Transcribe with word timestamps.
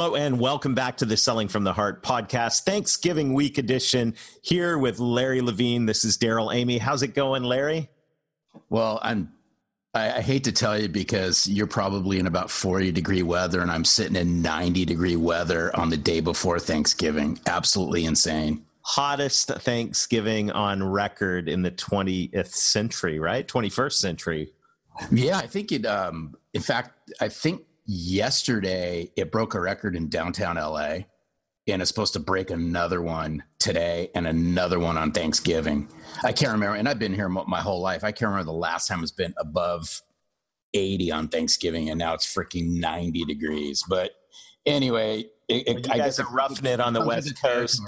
Hello 0.00 0.14
and 0.14 0.38
welcome 0.38 0.76
back 0.76 0.96
to 0.98 1.04
the 1.04 1.16
Selling 1.16 1.48
from 1.48 1.64
the 1.64 1.72
Heart 1.72 2.04
podcast, 2.04 2.62
Thanksgiving 2.62 3.34
week 3.34 3.58
edition. 3.58 4.14
Here 4.42 4.78
with 4.78 5.00
Larry 5.00 5.40
Levine. 5.40 5.86
This 5.86 6.04
is 6.04 6.16
Darrell 6.16 6.52
Amy. 6.52 6.78
How's 6.78 7.02
it 7.02 7.16
going, 7.16 7.42
Larry? 7.42 7.88
Well, 8.70 9.00
I'm. 9.02 9.32
I, 9.94 10.18
I 10.18 10.20
hate 10.20 10.44
to 10.44 10.52
tell 10.52 10.80
you 10.80 10.88
because 10.88 11.48
you're 11.48 11.66
probably 11.66 12.20
in 12.20 12.28
about 12.28 12.48
40 12.48 12.92
degree 12.92 13.24
weather, 13.24 13.60
and 13.60 13.72
I'm 13.72 13.84
sitting 13.84 14.14
in 14.14 14.40
90 14.40 14.84
degree 14.84 15.16
weather 15.16 15.74
on 15.76 15.90
the 15.90 15.96
day 15.96 16.20
before 16.20 16.60
Thanksgiving. 16.60 17.40
Absolutely 17.48 18.04
insane. 18.04 18.64
Hottest 18.82 19.48
Thanksgiving 19.48 20.52
on 20.52 20.80
record 20.80 21.48
in 21.48 21.62
the 21.62 21.72
20th 21.72 22.54
century, 22.54 23.18
right? 23.18 23.48
21st 23.48 23.94
century. 23.94 24.52
Yeah, 25.10 25.38
I 25.38 25.48
think 25.48 25.72
it. 25.72 25.84
Um, 25.86 26.36
in 26.54 26.62
fact, 26.62 27.10
I 27.20 27.28
think 27.28 27.62
yesterday 27.88 29.10
it 29.16 29.32
broke 29.32 29.54
a 29.54 29.60
record 29.60 29.96
in 29.96 30.10
downtown 30.10 30.56
LA 30.56 30.98
and 31.66 31.82
it's 31.82 31.88
supposed 31.88 32.12
to 32.12 32.20
break 32.20 32.50
another 32.50 33.02
one 33.02 33.42
today 33.58 34.10
and 34.14 34.26
another 34.26 34.78
one 34.78 34.96
on 34.96 35.12
Thanksgiving. 35.12 35.88
I 36.24 36.32
can't 36.32 36.52
remember, 36.52 36.76
and 36.76 36.88
I've 36.88 36.98
been 36.98 37.14
here 37.14 37.28
my 37.28 37.60
whole 37.60 37.80
life. 37.80 38.04
I 38.04 38.12
can't 38.12 38.30
remember 38.30 38.44
the 38.44 38.52
last 38.52 38.88
time 38.88 39.02
it's 39.02 39.12
been 39.12 39.34
above 39.38 40.02
80 40.72 41.12
on 41.12 41.28
Thanksgiving, 41.28 41.90
and 41.90 41.98
now 41.98 42.14
it's 42.14 42.26
freaking 42.26 42.78
90 42.78 43.24
degrees. 43.24 43.84
But 43.88 44.12
anyway, 44.64 45.26
it, 45.48 45.66
well, 45.66 45.76
I 45.92 45.98
guys 45.98 46.16
guess 46.16 46.20
are 46.20 46.32
roughing 46.32 46.66
it 46.66 46.80
on 46.80 46.92
the 46.92 47.04
West 47.04 47.40
Coast. 47.40 47.82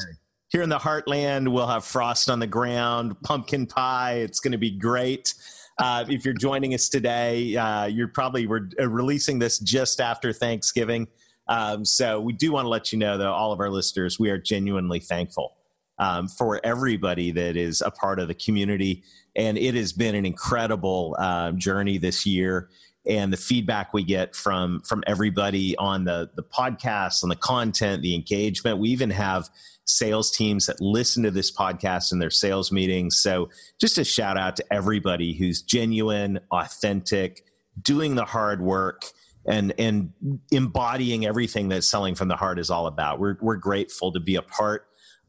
Here 0.49 0.63
in 0.63 0.69
the 0.69 0.79
heartland, 0.79 1.53
we'll 1.53 1.69
have 1.69 1.85
frost 1.85 2.29
on 2.29 2.39
the 2.39 2.47
ground, 2.47 3.21
pumpkin 3.23 3.67
pie. 3.67 4.15
It's 4.15 4.41
going 4.41 4.53
to 4.53 4.59
be 4.59 4.77
great. 4.77 5.33
Uh, 5.81 6.05
if 6.09 6.27
you're 6.27 6.35
joining 6.35 6.75
us 6.75 6.91
today, 6.91 7.57
uh, 7.57 7.87
you're 7.87 8.09
probably 8.09 8.47
we're 8.47 8.69
uh, 8.79 8.87
releasing 8.87 9.39
this 9.39 9.59
just 9.59 9.99
after 9.99 10.31
Thanksgiving. 10.31 11.09
Um, 11.49 11.87
so 11.87 12.21
we 12.21 12.35
do 12.35 12.53
want 12.53 12.67
to 12.67 12.69
let 12.69 12.93
you 12.93 12.99
know 12.99 13.17
though, 13.17 13.33
all 13.33 13.51
of 13.51 13.61
our 13.61 13.71
listeners, 13.71 14.19
we 14.19 14.29
are 14.29 14.37
genuinely 14.37 15.01
thankful 15.01 15.57
um, 15.99 16.29
for 16.29 16.61
everybody 16.65 17.31
that 17.31 17.57
is 17.57 17.81
a 17.81 17.91
part 17.91 18.21
of 18.21 18.29
the 18.29 18.35
community. 18.35 19.03
And 19.35 19.57
it 19.57 19.75
has 19.75 19.95
been 19.95 20.15
an 20.15 20.27
incredible 20.27 21.17
uh, 21.19 21.53
journey 21.53 21.97
this 21.97 22.27
year. 22.27 22.69
And 23.07 23.33
the 23.33 23.39
feedback 23.39 23.95
we 23.95 24.05
get 24.05 24.37
from 24.37 24.83
from 24.83 25.03
everybody 25.07 25.75
on 25.79 26.05
the 26.05 26.31
the 26.35 26.43
podcast, 26.43 27.23
on 27.23 27.31
the 27.31 27.37
content, 27.37 28.03
the 28.03 28.15
engagement. 28.15 28.79
We 28.79 28.91
even 28.91 29.09
have 29.09 29.49
sales 29.97 30.31
teams 30.31 30.67
that 30.67 30.81
listen 30.81 31.23
to 31.23 31.31
this 31.31 31.51
podcast 31.51 32.13
in 32.13 32.19
their 32.19 32.31
sales 32.31 32.71
meetings. 32.73 33.19
So, 33.19 33.51
just 33.81 33.99
a 33.99 34.05
shout 34.05 34.39
out 34.39 34.57
to 34.57 34.65
everybody 34.73 35.35
who's 35.35 35.63
genuine, 35.63 36.41
authentic, 36.51 37.45
doing 37.81 38.15
the 38.15 38.25
hard 38.25 38.61
work 38.61 39.05
and 39.47 39.73
and 39.79 40.13
embodying 40.51 41.27
everything 41.27 41.69
that 41.71 41.85
selling 41.85 42.15
from 42.15 42.29
the 42.29 42.37
heart 42.37 42.59
is 42.59 42.71
all 42.71 42.87
about. 42.87 43.19
We're 43.19 43.37
we're 43.41 43.57
grateful 43.57 44.13
to 44.13 44.21
be 44.21 44.37
a 44.37 44.43
part 44.43 44.87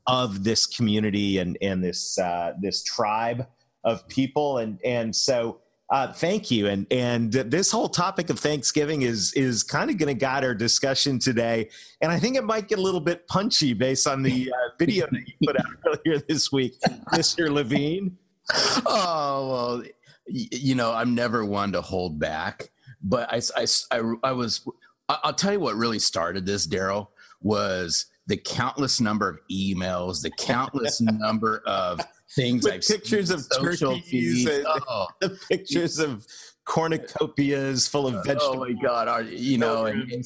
of 0.08 0.44
this 0.44 0.66
community 0.66 1.38
and 1.38 1.58
and 1.62 1.84
this 1.84 2.18
uh, 2.18 2.54
this 2.60 2.84
tribe 2.84 3.48
of 3.84 4.08
people 4.08 4.58
and 4.58 4.80
and 4.84 5.16
so 5.16 5.60
uh, 5.92 6.14
thank 6.14 6.50
you. 6.50 6.68
And 6.68 6.88
and 6.90 7.34
this 7.34 7.70
whole 7.70 7.90
topic 7.90 8.30
of 8.30 8.40
Thanksgiving 8.40 9.02
is 9.02 9.34
is 9.34 9.62
kind 9.62 9.92
of 9.92 9.98
going 9.98 10.08
to 10.08 10.20
guide 10.20 10.46
our 10.46 10.56
discussion 10.56 11.20
today. 11.20 11.70
And 12.00 12.12
I 12.12 12.18
think 12.18 12.38
it 12.38 12.46
might 12.46 12.70
get 12.70 12.80
a 12.80 12.82
little 12.82 13.02
bit 13.02 13.28
punchy 13.28 13.74
based 13.74 14.08
on 14.08 14.24
the 14.24 14.50
uh, 14.52 14.70
video 14.80 15.06
that 15.12 15.28
you 15.28 15.34
put 15.46 15.60
out 15.60 15.66
earlier 15.86 16.24
this 16.30 16.50
week, 16.52 16.80
Mr. 17.14 17.52
Levine. 17.52 18.18
Oh 18.86 19.50
well, 19.50 19.84
you 20.28 20.76
know 20.76 20.92
I'm 20.92 21.16
never 21.16 21.46
one 21.46 21.72
to 21.72 21.82
hold 21.82 22.20
back, 22.20 22.70
but 23.02 23.32
I 23.32 23.42
I 23.56 23.66
I, 23.92 24.14
I 24.24 24.32
was. 24.34 24.68
I'll 25.08 25.34
tell 25.34 25.54
you 25.54 25.60
what 25.60 25.76
really 25.76 26.00
started 26.00 26.46
this, 26.46 26.66
Darrell, 26.66 27.12
was 27.42 28.08
the 28.28 28.38
countless 28.38 29.00
number 29.00 29.30
of 29.30 29.40
emails, 29.50 30.22
the 30.22 30.32
countless 30.32 31.00
number 31.02 31.62
of 31.66 32.02
things 32.36 32.64
With 32.64 32.74
I've 32.74 32.88
pictures 32.88 33.30
of 33.30 33.48
turkeys 33.60 34.48
and 34.48 34.66
oh. 34.68 35.08
the 35.22 35.38
pictures 35.50 36.00
of 36.00 36.26
cornucopias 36.66 37.90
full 37.90 38.08
of 38.08 38.26
vegetables. 38.26 38.56
Oh 38.56 38.60
my 38.60 38.74
God! 38.74 39.08
Our, 39.08 39.22
you 39.24 39.58
know, 39.58 39.86
and, 39.86 40.24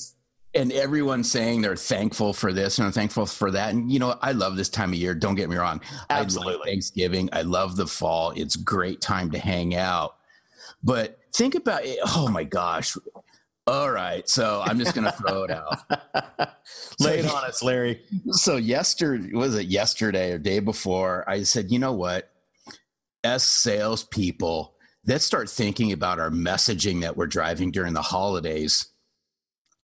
and 0.54 0.72
everyone 0.72 1.24
saying 1.24 1.62
they're 1.62 1.76
thankful 1.76 2.34
for 2.34 2.54
this 2.54 2.80
and 2.80 2.94
thankful 2.94 3.26
for 3.26 3.52
that. 3.52 3.74
And 3.74 3.92
you 3.92 4.00
know, 4.00 4.18
I 4.22 4.32
love 4.32 4.56
this 4.56 4.70
time 4.70 4.92
of 4.92 5.00
year. 5.00 5.14
Don't 5.16 5.36
get 5.36 5.50
me 5.50 5.58
wrong. 5.58 5.82
Absolutely. 6.10 6.54
I 6.54 6.56
love 6.58 6.66
Thanksgiving. 6.66 7.30
I 7.34 7.42
love 7.42 7.76
the 7.76 7.88
fall. 7.88 8.32
It's 8.36 8.56
great 8.56 9.02
time 9.02 9.32
to 9.32 9.40
hang 9.40 9.76
out. 9.76 10.16
But 10.84 11.20
think 11.34 11.56
about 11.56 11.86
it. 11.86 12.00
Oh 12.16 12.30
my 12.30 12.44
gosh. 12.44 12.96
All 13.68 13.90
right. 13.90 14.28
So 14.30 14.62
I'm 14.64 14.78
just 14.78 14.94
going 14.94 15.06
to 15.06 15.12
throw 15.12 15.44
it 15.44 15.52
out. 15.52 15.80
Lay 17.00 17.20
it 17.20 17.26
on 17.26 17.44
us, 17.44 17.64
Larry. 17.64 18.02
So 18.32 18.58
yesterday, 18.58 19.34
was 19.34 19.56
it 19.56 19.66
yesterday 19.66 20.32
or 20.32 20.38
day 20.38 20.60
before? 20.60 21.28
I 21.28 21.44
said, 21.44 21.72
you 21.72 21.80
know 21.80 21.94
what? 21.94 22.30
As 23.24 23.44
salespeople, 23.44 24.76
let's 25.08 25.26
start 25.26 25.50
thinking 25.50 25.92
about 25.92 26.20
our 26.20 26.30
messaging 26.30 27.02
that 27.02 27.18
we're 27.18 27.26
driving 27.26 27.72
during 27.72 27.94
the 27.94 28.04
holidays 28.04 28.88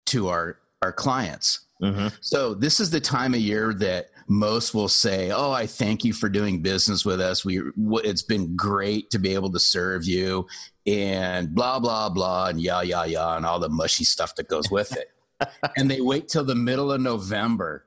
to 0.06 0.28
our 0.28 0.58
our 0.82 0.92
clients. 0.92 1.66
Mm-hmm. 1.82 2.08
So 2.20 2.54
this 2.54 2.80
is 2.80 2.90
the 2.90 3.00
time 3.00 3.34
of 3.34 3.40
year 3.40 3.72
that 3.74 4.10
most 4.30 4.74
will 4.74 4.88
say, 4.88 5.32
"Oh, 5.32 5.50
I 5.50 5.66
thank 5.66 6.04
you 6.04 6.12
for 6.12 6.28
doing 6.28 6.62
business 6.62 7.04
with 7.04 7.20
us. 7.20 7.44
We 7.44 7.60
it's 8.04 8.22
been 8.22 8.54
great 8.54 9.10
to 9.10 9.18
be 9.18 9.34
able 9.34 9.50
to 9.52 9.58
serve 9.58 10.04
you." 10.04 10.46
And 10.86 11.52
blah 11.52 11.80
blah 11.80 12.08
blah 12.08 12.46
and 12.46 12.60
yeah 12.60 12.80
yeah 12.80 13.04
yeah 13.04 13.36
and 13.36 13.44
all 13.44 13.58
the 13.58 13.68
mushy 13.68 14.04
stuff 14.04 14.36
that 14.36 14.48
goes 14.48 14.70
with 14.70 14.96
it. 14.96 15.10
and 15.76 15.90
they 15.90 16.00
wait 16.00 16.28
till 16.28 16.44
the 16.44 16.54
middle 16.54 16.92
of 16.92 17.00
November 17.00 17.84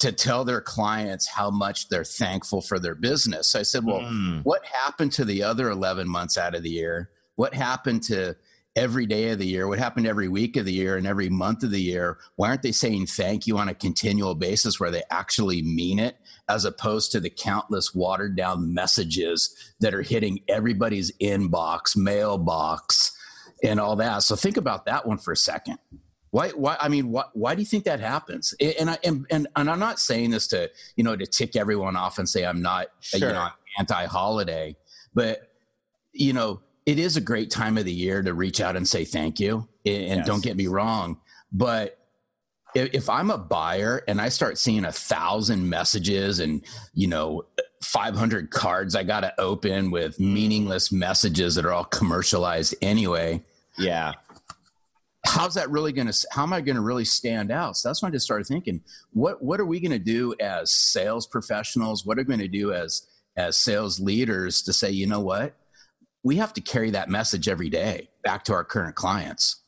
to 0.00 0.12
tell 0.12 0.44
their 0.44 0.60
clients 0.60 1.26
how 1.26 1.50
much 1.50 1.88
they're 1.88 2.04
thankful 2.04 2.60
for 2.60 2.78
their 2.78 2.94
business. 2.94 3.48
So 3.48 3.60
I 3.60 3.62
said, 3.62 3.86
"Well, 3.86 4.00
mm. 4.00 4.44
what 4.44 4.66
happened 4.66 5.12
to 5.12 5.24
the 5.24 5.42
other 5.42 5.70
11 5.70 6.06
months 6.08 6.36
out 6.36 6.54
of 6.54 6.62
the 6.62 6.70
year? 6.70 7.10
What 7.36 7.54
happened 7.54 8.02
to 8.04 8.36
every 8.76 9.06
day 9.06 9.30
of 9.30 9.38
the 9.38 9.46
year, 9.46 9.68
what 9.68 9.78
happened 9.78 10.06
every 10.06 10.28
week 10.28 10.56
of 10.56 10.64
the 10.64 10.72
year 10.72 10.96
and 10.96 11.06
every 11.06 11.28
month 11.28 11.62
of 11.62 11.70
the 11.70 11.80
year, 11.80 12.18
why 12.36 12.48
aren't 12.48 12.62
they 12.62 12.72
saying 12.72 13.06
thank 13.06 13.46
you 13.46 13.56
on 13.56 13.68
a 13.68 13.74
continual 13.74 14.34
basis 14.34 14.80
where 14.80 14.90
they 14.90 15.02
actually 15.10 15.62
mean 15.62 15.98
it, 15.98 16.16
as 16.48 16.64
opposed 16.64 17.12
to 17.12 17.20
the 17.20 17.30
countless 17.30 17.94
watered 17.94 18.36
down 18.36 18.74
messages 18.74 19.54
that 19.80 19.94
are 19.94 20.02
hitting 20.02 20.40
everybody's 20.48 21.12
inbox, 21.18 21.96
mailbox, 21.96 23.16
and 23.62 23.78
all 23.78 23.96
that? 23.96 24.18
So 24.24 24.34
think 24.34 24.56
about 24.56 24.86
that 24.86 25.06
one 25.06 25.18
for 25.18 25.32
a 25.32 25.36
second. 25.36 25.78
Why, 26.30 26.48
why, 26.50 26.76
I 26.80 26.88
mean, 26.88 27.12
why, 27.12 27.24
why 27.32 27.54
do 27.54 27.62
you 27.62 27.66
think 27.66 27.84
that 27.84 28.00
happens? 28.00 28.54
And 28.60 28.90
I, 28.90 28.98
and, 29.04 29.24
and, 29.30 29.46
and 29.54 29.70
I'm 29.70 29.78
not 29.78 30.00
saying 30.00 30.30
this 30.30 30.48
to, 30.48 30.68
you 30.96 31.04
know, 31.04 31.14
to 31.14 31.26
tick 31.26 31.54
everyone 31.54 31.94
off 31.94 32.18
and 32.18 32.28
say 32.28 32.44
I'm 32.44 32.60
not, 32.60 32.88
sure. 32.98 33.28
you 33.28 33.34
know, 33.34 33.48
anti 33.78 34.06
holiday, 34.06 34.74
but, 35.14 35.48
you 36.12 36.32
know, 36.32 36.60
it 36.86 36.98
is 36.98 37.16
a 37.16 37.20
great 37.20 37.50
time 37.50 37.78
of 37.78 37.84
the 37.84 37.92
year 37.92 38.22
to 38.22 38.34
reach 38.34 38.60
out 38.60 38.76
and 38.76 38.86
say 38.86 39.04
thank 39.04 39.40
you. 39.40 39.68
And 39.86 40.18
yes. 40.18 40.26
don't 40.26 40.42
get 40.42 40.56
me 40.56 40.66
wrong, 40.66 41.20
but 41.52 41.98
if 42.74 43.08
I'm 43.08 43.30
a 43.30 43.38
buyer 43.38 44.02
and 44.08 44.20
I 44.20 44.28
start 44.28 44.58
seeing 44.58 44.84
a 44.84 44.92
thousand 44.92 45.68
messages 45.68 46.40
and 46.40 46.64
you 46.92 47.06
know 47.06 47.44
500 47.82 48.50
cards 48.50 48.96
I 48.96 49.04
got 49.04 49.20
to 49.20 49.40
open 49.40 49.90
with 49.90 50.18
mm. 50.18 50.32
meaningless 50.32 50.90
messages 50.90 51.54
that 51.54 51.64
are 51.64 51.72
all 51.72 51.84
commercialized 51.84 52.74
anyway, 52.82 53.42
yeah. 53.78 54.12
How's 55.26 55.54
that 55.54 55.70
really 55.70 55.92
going 55.92 56.08
to? 56.08 56.26
How 56.32 56.42
am 56.42 56.52
I 56.52 56.60
going 56.60 56.76
to 56.76 56.82
really 56.82 57.06
stand 57.06 57.50
out? 57.50 57.78
So 57.78 57.88
that's 57.88 58.02
when 58.02 58.10
I 58.10 58.12
just 58.12 58.26
started 58.26 58.46
thinking, 58.46 58.82
what 59.12 59.42
what 59.42 59.58
are 59.58 59.64
we 59.64 59.80
going 59.80 59.92
to 59.92 59.98
do 59.98 60.34
as 60.38 60.74
sales 60.74 61.26
professionals? 61.26 62.04
What 62.04 62.18
are 62.18 62.22
we 62.22 62.26
going 62.26 62.40
to 62.40 62.48
do 62.48 62.72
as 62.72 63.06
as 63.36 63.56
sales 63.56 63.98
leaders 64.00 64.62
to 64.62 64.72
say, 64.72 64.90
you 64.90 65.06
know 65.06 65.20
what? 65.20 65.54
We 66.24 66.36
have 66.36 66.54
to 66.54 66.60
carry 66.60 66.90
that 66.90 67.08
message 67.08 67.48
every 67.48 67.68
day 67.68 68.08
back 68.24 68.44
to 68.44 68.54
our 68.54 68.64
current 68.64 68.96
clients. 68.96 69.60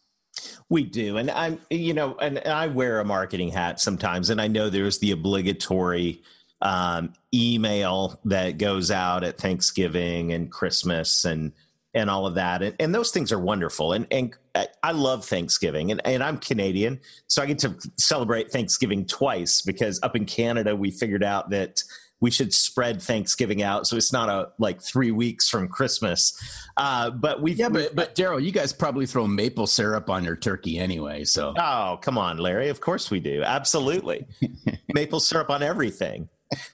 We 0.69 0.85
do. 0.85 1.19
And 1.19 1.31
I'm, 1.31 1.61
you 1.71 1.95
know, 1.95 2.17
and 2.17 2.39
I 2.41 2.67
wear 2.67 2.99
a 2.99 3.05
marketing 3.05 3.51
hat 3.51 3.79
sometimes. 3.81 4.31
And 4.31 4.41
I 4.41 4.49
know 4.49 4.69
there's 4.69 4.99
the 4.99 5.13
obligatory 5.13 6.23
um, 6.63 7.13
email 7.33 8.19
that 8.25 8.59
goes 8.59 8.91
out 8.91 9.23
at 9.23 9.39
Thanksgiving 9.39 10.33
and 10.33 10.51
Christmas 10.51 11.25
and, 11.25 11.53
and 11.95 12.11
all 12.11 12.27
of 12.27 12.35
that. 12.35 12.63
And, 12.63 12.75
and 12.81 12.95
those 12.95 13.11
things 13.11 13.33
are 13.33 13.39
wonderful. 13.39 13.93
And, 13.93 14.07
and 14.11 14.35
I 14.83 14.93
love 14.93 15.25
Thanksgiving 15.25 15.91
and, 15.91 16.01
and 16.07 16.23
I'm 16.23 16.39
Canadian. 16.39 17.01
So 17.27 17.43
I 17.43 17.47
get 17.47 17.59
to 17.61 17.77
celebrate 17.99 18.51
Thanksgiving 18.51 19.05
twice 19.07 19.63
because 19.63 20.01
up 20.03 20.17
in 20.17 20.25
Canada, 20.25 20.75
we 20.75 20.91
figured 20.91 21.25
out 21.25 21.51
that 21.51 21.83
we 22.21 22.31
should 22.31 22.53
spread 22.53 23.03
Thanksgiving 23.03 23.63
out 23.63 23.87
so 23.87 23.97
it's 23.97 24.13
not 24.13 24.29
a 24.29 24.51
like 24.59 24.81
three 24.81 25.11
weeks 25.11 25.49
from 25.49 25.69
Christmas. 25.69 26.33
Uh, 26.77 27.11
but 27.11 27.43
we 27.43 27.53
yeah, 27.53 27.69
but 27.69 27.95
but 27.95 28.15
Darrell, 28.15 28.41
you 28.41 28.53
guys 28.53 28.73
probably 28.73 29.07
throw 29.07 29.27
maple 29.27 29.67
syrup 29.67 30.09
on 30.09 30.25
your 30.25 30.37
turkey 30.37 30.79
anyway. 30.79 31.25
So 31.25 31.55
oh, 31.59 31.99
come 32.01 32.19
on, 32.19 32.39
Larry. 32.39 32.69
Of 32.69 32.81
course 32.81 33.11
we 33.11 33.21
do. 33.21 33.43
Absolutely, 33.43 34.27
maple 34.95 35.21
syrup 35.21 35.51
on 35.51 35.63
everything. 35.63 36.29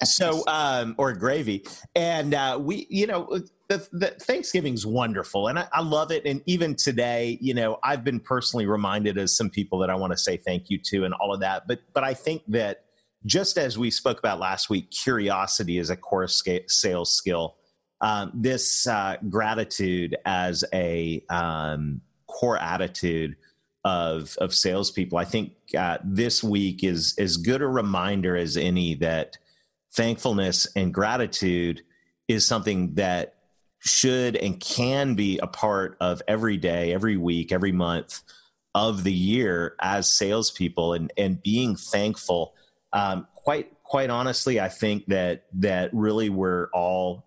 So 0.05 0.45
um, 0.49 0.95
or 0.99 1.13
gravy, 1.13 1.65
and 1.95 2.35
uh, 2.35 2.59
we, 2.61 2.87
you 2.89 3.07
know. 3.07 3.41
The, 3.69 3.89
the 3.91 4.09
Thanksgiving's 4.09 4.85
wonderful, 4.85 5.49
and 5.49 5.59
I, 5.59 5.67
I 5.73 5.81
love 5.81 6.11
it. 6.11 6.27
And 6.27 6.43
even 6.45 6.75
today, 6.75 7.39
you 7.41 7.55
know, 7.55 7.79
I've 7.83 8.05
been 8.05 8.21
personally 8.21 8.67
reminded 8.67 9.17
of 9.17 9.31
some 9.31 9.49
people 9.49 9.79
that 9.79 9.89
I 9.89 9.95
want 9.95 10.13
to 10.13 10.19
say 10.19 10.37
thank 10.37 10.69
you 10.69 10.77
to, 10.91 11.07
and 11.07 11.15
all 11.15 11.33
of 11.33 11.41
that. 11.41 11.67
But 11.67 11.79
but 11.95 12.05
I 12.05 12.13
think 12.13 12.43
that 12.49 12.82
just 13.25 13.59
as 13.59 13.79
we 13.79 13.91
spoke 13.91 14.19
about 14.19 14.41
last 14.41 14.69
week, 14.71 14.91
curiosity 14.91 15.79
is 15.79 15.91
a 15.91 15.97
core 15.97 16.27
sales 16.29 17.13
skill. 17.13 17.57
Um, 18.01 18.33
this 18.35 18.87
uh, 18.87 19.17
gratitude 19.29 20.17
as 20.25 20.65
a 20.73 21.25
um, 21.31 22.01
core 22.27 22.59
attitude 22.59 23.37
of 23.85 24.37
of 24.39 24.55
salespeople, 24.55 25.19
I 25.19 25.25
think 25.25 25.53
uh, 25.77 25.99
this 26.05 26.43
week 26.43 26.83
is 26.83 27.15
as 27.19 27.37
good 27.37 27.63
a 27.63 27.69
reminder 27.69 28.37
as 28.37 28.57
any 28.57 28.95
that 28.97 29.39
thankfulness 29.93 30.67
and 30.75 30.93
gratitude 30.93 31.83
is 32.29 32.47
something 32.47 32.95
that 32.95 33.35
should 33.81 34.37
and 34.37 34.59
can 34.61 35.15
be 35.15 35.39
a 35.39 35.47
part 35.47 35.97
of 36.01 36.23
every 36.29 36.57
day, 36.57 36.93
every 36.93 37.17
week, 37.17 37.53
every 37.53 37.73
month 37.73 38.23
of 38.75 39.05
the 39.05 39.13
year 39.13 39.77
as 39.81 40.11
salespeople, 40.11 40.95
and 40.95 41.13
and 41.17 41.41
being 41.43 41.77
thankful 41.77 42.55
um, 42.93 43.27
quite 43.35 43.73
quite 43.83 44.11
honestly, 44.11 44.61
I 44.61 44.69
think 44.69 45.07
that 45.07 45.45
that 45.55 45.91
really 45.93 46.31
we're 46.31 46.69
all 46.73 47.27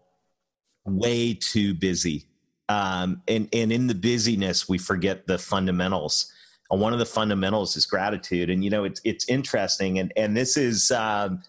way 0.86 1.34
too 1.34 1.74
busy, 1.74 2.26
um, 2.70 3.22
and 3.28 3.50
and 3.54 3.72
in 3.72 3.88
the 3.88 3.96
busyness 3.96 4.70
we 4.70 4.78
forget 4.78 5.28
the 5.28 5.38
fundamentals. 5.38 6.32
And 6.72 6.82
one 6.82 6.94
of 6.94 7.00
the 7.00 7.06
fundamentals 7.06 7.76
is 7.76 7.86
gratitude, 7.86 8.50
and 8.50 8.64
you 8.64 8.70
know 8.70 8.84
it's 8.84 9.02
it's 9.04 9.28
interesting, 9.30 10.00
and 10.00 10.12
and 10.16 10.36
this 10.36 10.58
is. 10.58 10.92
Um, 10.92 11.42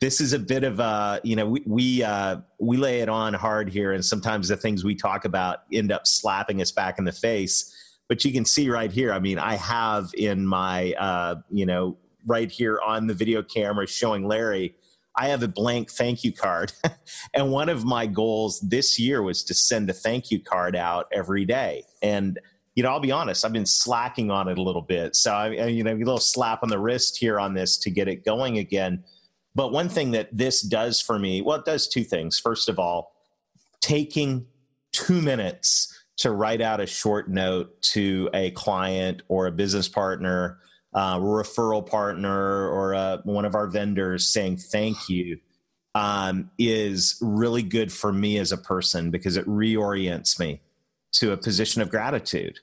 this 0.00 0.18
is 0.18 0.32
a 0.32 0.38
bit 0.38 0.64
of 0.64 0.80
a 0.80 1.20
you 1.24 1.36
know 1.36 1.46
we 1.46 1.62
we 1.66 2.02
uh, 2.02 2.38
we 2.58 2.78
lay 2.78 3.00
it 3.00 3.10
on 3.10 3.34
hard 3.34 3.68
here, 3.68 3.92
and 3.92 4.02
sometimes 4.02 4.48
the 4.48 4.56
things 4.56 4.82
we 4.82 4.94
talk 4.94 5.26
about 5.26 5.64
end 5.72 5.92
up 5.92 6.06
slapping 6.06 6.62
us 6.62 6.72
back 6.72 6.98
in 6.98 7.04
the 7.04 7.12
face. 7.12 7.76
But 8.08 8.24
you 8.24 8.32
can 8.32 8.46
see 8.46 8.70
right 8.70 8.90
here. 8.90 9.12
I 9.12 9.18
mean, 9.18 9.38
I 9.38 9.56
have 9.56 10.10
in 10.16 10.46
my 10.46 10.94
uh, 10.94 11.34
you 11.50 11.66
know 11.66 11.98
right 12.26 12.50
here 12.50 12.80
on 12.84 13.06
the 13.06 13.14
video 13.14 13.42
camera 13.42 13.86
showing 13.86 14.26
Larry, 14.26 14.74
I 15.16 15.28
have 15.28 15.42
a 15.42 15.48
blank 15.48 15.90
thank 15.90 16.24
you 16.24 16.32
card. 16.32 16.72
and 17.34 17.50
one 17.50 17.68
of 17.68 17.84
my 17.84 18.06
goals 18.06 18.60
this 18.60 18.98
year 18.98 19.22
was 19.22 19.42
to 19.44 19.54
send 19.54 19.90
a 19.90 19.92
thank 19.92 20.30
you 20.30 20.40
card 20.42 20.76
out 20.76 21.08
every 21.12 21.44
day. 21.44 21.84
And, 22.02 22.38
you 22.74 22.82
know, 22.82 22.90
I'll 22.90 23.00
be 23.00 23.12
honest, 23.12 23.44
I've 23.44 23.52
been 23.52 23.66
slacking 23.66 24.30
on 24.30 24.48
it 24.48 24.58
a 24.58 24.62
little 24.62 24.82
bit. 24.82 25.16
So, 25.16 25.32
I, 25.32 25.66
you 25.66 25.82
know, 25.82 25.92
a 25.92 25.96
little 25.96 26.18
slap 26.18 26.62
on 26.62 26.68
the 26.68 26.78
wrist 26.78 27.18
here 27.18 27.40
on 27.40 27.54
this 27.54 27.76
to 27.78 27.90
get 27.90 28.08
it 28.08 28.24
going 28.24 28.58
again. 28.58 29.04
But 29.54 29.72
one 29.72 29.88
thing 29.88 30.12
that 30.12 30.28
this 30.32 30.62
does 30.62 31.00
for 31.00 31.18
me, 31.18 31.42
well, 31.42 31.58
it 31.58 31.64
does 31.64 31.88
two 31.88 32.04
things. 32.04 32.38
First 32.38 32.68
of 32.68 32.78
all, 32.78 33.12
taking 33.80 34.46
two 34.92 35.20
minutes 35.20 35.96
to 36.18 36.30
write 36.30 36.60
out 36.60 36.80
a 36.80 36.86
short 36.86 37.28
note 37.28 37.80
to 37.80 38.28
a 38.32 38.50
client 38.52 39.22
or 39.28 39.46
a 39.46 39.52
business 39.52 39.88
partner 39.88 40.58
uh, 40.92 41.18
referral 41.18 41.86
partner 41.86 42.68
or 42.68 42.94
uh, 42.94 43.18
one 43.24 43.44
of 43.44 43.54
our 43.54 43.66
vendors 43.68 44.26
saying 44.26 44.56
thank 44.56 45.08
you 45.08 45.38
um, 45.94 46.50
is 46.58 47.16
really 47.20 47.62
good 47.62 47.92
for 47.92 48.12
me 48.12 48.38
as 48.38 48.52
a 48.52 48.56
person 48.56 49.10
because 49.10 49.36
it 49.36 49.46
reorients 49.46 50.38
me 50.38 50.60
to 51.12 51.32
a 51.32 51.36
position 51.36 51.82
of 51.82 51.90
gratitude 51.90 52.58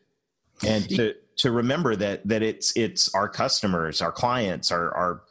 and 0.65 0.87
to 0.95 1.13
to 1.37 1.51
remember 1.51 1.95
that 1.95 2.27
that 2.27 2.41
it's 2.41 2.75
it's 2.75 3.13
our 3.13 3.29
customers, 3.29 4.01
our 4.01 4.11
clients, 4.11 4.71
our 4.71 4.93
our 4.95 5.23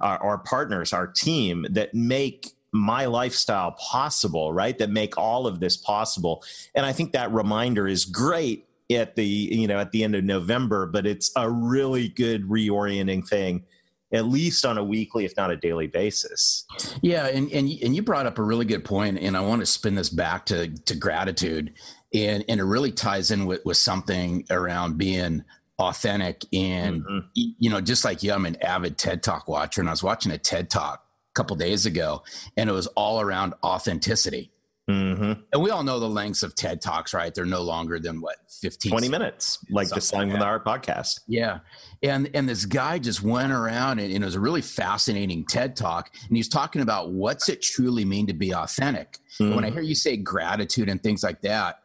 our, 0.00 0.18
our 0.18 0.38
partners, 0.38 0.92
our 0.92 1.06
team 1.06 1.66
that 1.70 1.94
make 1.94 2.50
my 2.72 3.04
lifestyle 3.04 3.72
possible, 3.72 4.52
right? 4.52 4.76
That 4.78 4.90
make 4.90 5.16
all 5.16 5.46
of 5.46 5.60
this 5.60 5.76
possible. 5.76 6.42
And 6.74 6.84
I 6.86 6.92
think 6.92 7.12
that 7.12 7.30
reminder 7.30 7.86
is 7.86 8.04
great 8.04 8.66
at 8.96 9.16
the 9.16 9.26
you 9.26 9.66
know 9.66 9.78
at 9.78 9.92
the 9.92 10.04
end 10.04 10.14
of 10.14 10.24
November, 10.24 10.86
but 10.86 11.06
it's 11.06 11.30
a 11.36 11.50
really 11.50 12.08
good 12.08 12.48
reorienting 12.48 13.26
thing 13.26 13.64
at 14.12 14.26
least 14.26 14.66
on 14.66 14.76
a 14.76 14.84
weekly, 14.84 15.24
if 15.24 15.36
not 15.36 15.50
a 15.50 15.56
daily 15.56 15.86
basis. 15.86 16.64
Yeah, 17.00 17.26
and 17.26 17.50
and 17.50 17.68
and 17.82 17.96
you 17.96 18.02
brought 18.02 18.26
up 18.26 18.38
a 18.38 18.42
really 18.42 18.64
good 18.64 18.84
point, 18.84 19.18
and 19.18 19.36
I 19.36 19.40
want 19.40 19.60
to 19.60 19.66
spin 19.66 19.94
this 19.94 20.10
back 20.10 20.46
to 20.46 20.68
to 20.68 20.94
gratitude, 20.94 21.72
and 22.12 22.44
and 22.48 22.60
it 22.60 22.64
really 22.64 22.92
ties 22.92 23.30
in 23.30 23.46
with 23.46 23.64
with 23.64 23.78
something 23.78 24.44
around 24.50 24.98
being 24.98 25.44
authentic, 25.78 26.44
and 26.52 27.02
mm-hmm. 27.02 27.28
you 27.34 27.70
know, 27.70 27.80
just 27.80 28.04
like 28.04 28.22
you, 28.22 28.32
I'm 28.32 28.46
an 28.46 28.60
avid 28.62 28.98
TED 28.98 29.22
Talk 29.22 29.48
watcher, 29.48 29.80
and 29.80 29.88
I 29.88 29.92
was 29.92 30.02
watching 30.02 30.32
a 30.32 30.38
TED 30.38 30.68
Talk 30.68 31.04
a 31.30 31.34
couple 31.34 31.56
days 31.56 31.86
ago, 31.86 32.22
and 32.56 32.68
it 32.68 32.72
was 32.72 32.86
all 32.88 33.20
around 33.20 33.54
authenticity. 33.64 34.51
Mm-hmm. 34.90 35.32
And 35.52 35.62
we 35.62 35.70
all 35.70 35.84
know 35.84 36.00
the 36.00 36.08
lengths 36.08 36.42
of 36.42 36.54
TED 36.54 36.80
Talks, 36.80 37.14
right? 37.14 37.32
They're 37.32 37.44
no 37.44 37.62
longer 37.62 38.00
than 38.00 38.20
what, 38.20 38.36
15, 38.60 38.90
20 38.90 39.08
minutes, 39.08 39.58
like 39.70 39.88
the 39.88 40.00
Selling 40.00 40.30
from 40.30 40.40
the 40.40 40.44
Heart 40.44 40.64
podcast. 40.64 41.20
Yeah. 41.28 41.60
And, 42.02 42.28
and 42.34 42.48
this 42.48 42.64
guy 42.64 42.98
just 42.98 43.22
went 43.22 43.52
around 43.52 44.00
and, 44.00 44.12
and, 44.12 44.24
it 44.24 44.26
was 44.26 44.34
a 44.34 44.40
really 44.40 44.60
fascinating 44.60 45.44
TED 45.46 45.76
Talk. 45.76 46.10
And 46.28 46.36
he's 46.36 46.48
talking 46.48 46.82
about 46.82 47.12
what's 47.12 47.48
it 47.48 47.62
truly 47.62 48.04
mean 48.04 48.26
to 48.26 48.32
be 48.32 48.52
authentic. 48.52 49.18
Mm-hmm. 49.38 49.54
When 49.54 49.64
I 49.64 49.70
hear 49.70 49.82
you 49.82 49.94
say 49.94 50.16
gratitude 50.16 50.88
and 50.88 51.00
things 51.00 51.22
like 51.22 51.42
that, 51.42 51.80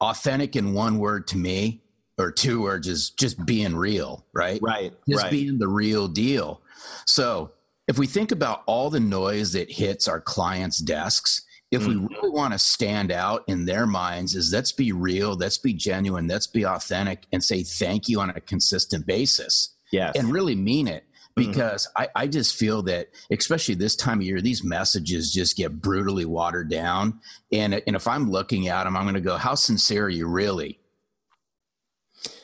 authentic 0.00 0.56
in 0.56 0.72
one 0.72 0.98
word 0.98 1.26
to 1.28 1.36
me 1.36 1.82
or 2.18 2.30
two 2.30 2.62
words 2.62 2.86
is 2.88 3.10
just 3.10 3.44
being 3.44 3.76
real, 3.76 4.24
right? 4.32 4.60
Right. 4.62 4.92
Just 5.08 5.24
right. 5.24 5.30
being 5.30 5.58
the 5.58 5.68
real 5.68 6.08
deal. 6.08 6.62
So 7.06 7.52
if 7.86 7.98
we 7.98 8.06
think 8.06 8.32
about 8.32 8.62
all 8.66 8.88
the 8.88 9.00
noise 9.00 9.52
that 9.52 9.70
hits 9.70 10.08
our 10.08 10.20
clients' 10.20 10.78
desks, 10.78 11.42
if 11.74 11.82
mm 11.82 11.88
we 11.88 11.96
really 11.96 12.30
want 12.30 12.52
to 12.52 12.58
stand 12.58 13.10
out 13.10 13.44
in 13.46 13.64
their 13.66 13.86
minds 13.86 14.34
is 14.34 14.52
let's 14.52 14.72
be 14.72 14.92
real 14.92 15.34
let's 15.34 15.58
be 15.58 15.72
genuine 15.72 16.26
let's 16.26 16.46
be 16.46 16.64
authentic 16.64 17.26
and 17.32 17.42
say 17.42 17.62
thank 17.62 18.08
you 18.08 18.20
on 18.20 18.30
a 18.30 18.40
consistent 18.40 19.06
basis 19.06 19.74
yes. 19.92 20.14
and 20.16 20.32
really 20.32 20.54
mean 20.54 20.88
it 20.88 21.04
mm-hmm. 21.36 21.50
because 21.50 21.86
mm 21.86 21.90
I, 21.96 22.08
I 22.14 22.26
just 22.26 22.56
feel 22.56 22.82
that 22.82 23.08
especially 23.30 23.74
this 23.74 23.96
time 23.96 24.20
of 24.20 24.24
year 24.24 24.40
these 24.40 24.64
messages 24.64 25.32
just 25.32 25.56
get 25.56 25.80
brutally 25.80 26.24
watered 26.24 26.70
down 26.70 27.20
and, 27.52 27.74
and 27.74 27.96
if 27.96 28.06
i'm 28.08 28.30
looking 28.30 28.68
at 28.68 28.84
them 28.84 28.96
i'm 28.96 29.04
going 29.04 29.14
to 29.14 29.20
go 29.20 29.36
how 29.36 29.54
sincere 29.54 30.06
are 30.06 30.08
you 30.08 30.26
really 30.26 30.78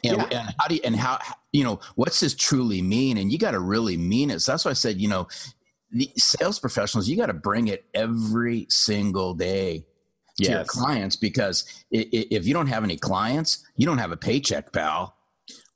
and, 0.05 0.19
yeah. 0.19 0.41
and 0.41 0.55
how 0.59 0.69
do 0.69 0.75
you, 0.75 0.81
and 0.85 0.97
how 0.97 1.19
you 1.53 1.65
know 1.65 1.81
what's 1.95 2.21
this 2.21 2.35
truly 2.35 2.83
mean 2.83 3.17
and 3.17 3.33
you 3.33 3.39
got 3.39 3.53
to 3.53 3.61
really 3.61 3.97
mean 3.97 4.31
it 4.31 4.41
so 4.41 4.53
that's 4.53 4.65
why 4.65 4.71
i 4.71 4.75
said 4.75 5.01
you 5.01 5.09
know 5.09 5.27
the 5.93 6.11
sales 6.17 6.59
professionals, 6.59 7.09
you 7.09 7.17
got 7.17 7.27
to 7.27 7.35
bring 7.35 7.69
it 7.69 7.85
every 7.95 8.67
single 8.69 9.35
day 9.35 9.85
to 10.39 10.45
yes. 10.45 10.51
your 10.51 10.65
clients 10.65 11.17
because 11.17 11.65
if 11.91 12.47
you 12.47 12.55
don't 12.55 12.69
have 12.69 12.85
any 12.85 12.97
clients, 12.97 13.65
you 13.77 13.87
don't 13.87 13.99
have 13.99 14.13
a 14.13 14.17
paycheck, 14.17 14.73
pal. 14.73 15.17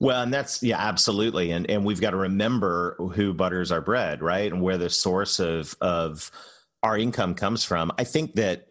Well, 0.01 0.23
and 0.23 0.33
that's 0.33 0.63
yeah, 0.63 0.79
absolutely, 0.79 1.51
and 1.51 1.69
and 1.71 1.85
we've 1.85 2.01
got 2.01 2.11
to 2.11 2.17
remember 2.17 2.97
who 3.15 3.33
butters 3.33 3.73
our 3.73 3.81
bread, 3.81 4.23
right, 4.23 4.53
and 4.53 4.63
where 4.63 4.79
the 4.79 4.91
source 4.91 5.41
of 5.41 5.75
of 5.81 6.31
our 6.83 6.99
income 6.99 7.35
comes 7.35 7.65
from. 7.65 7.91
I 7.99 8.05
think 8.05 8.35
that 8.35 8.69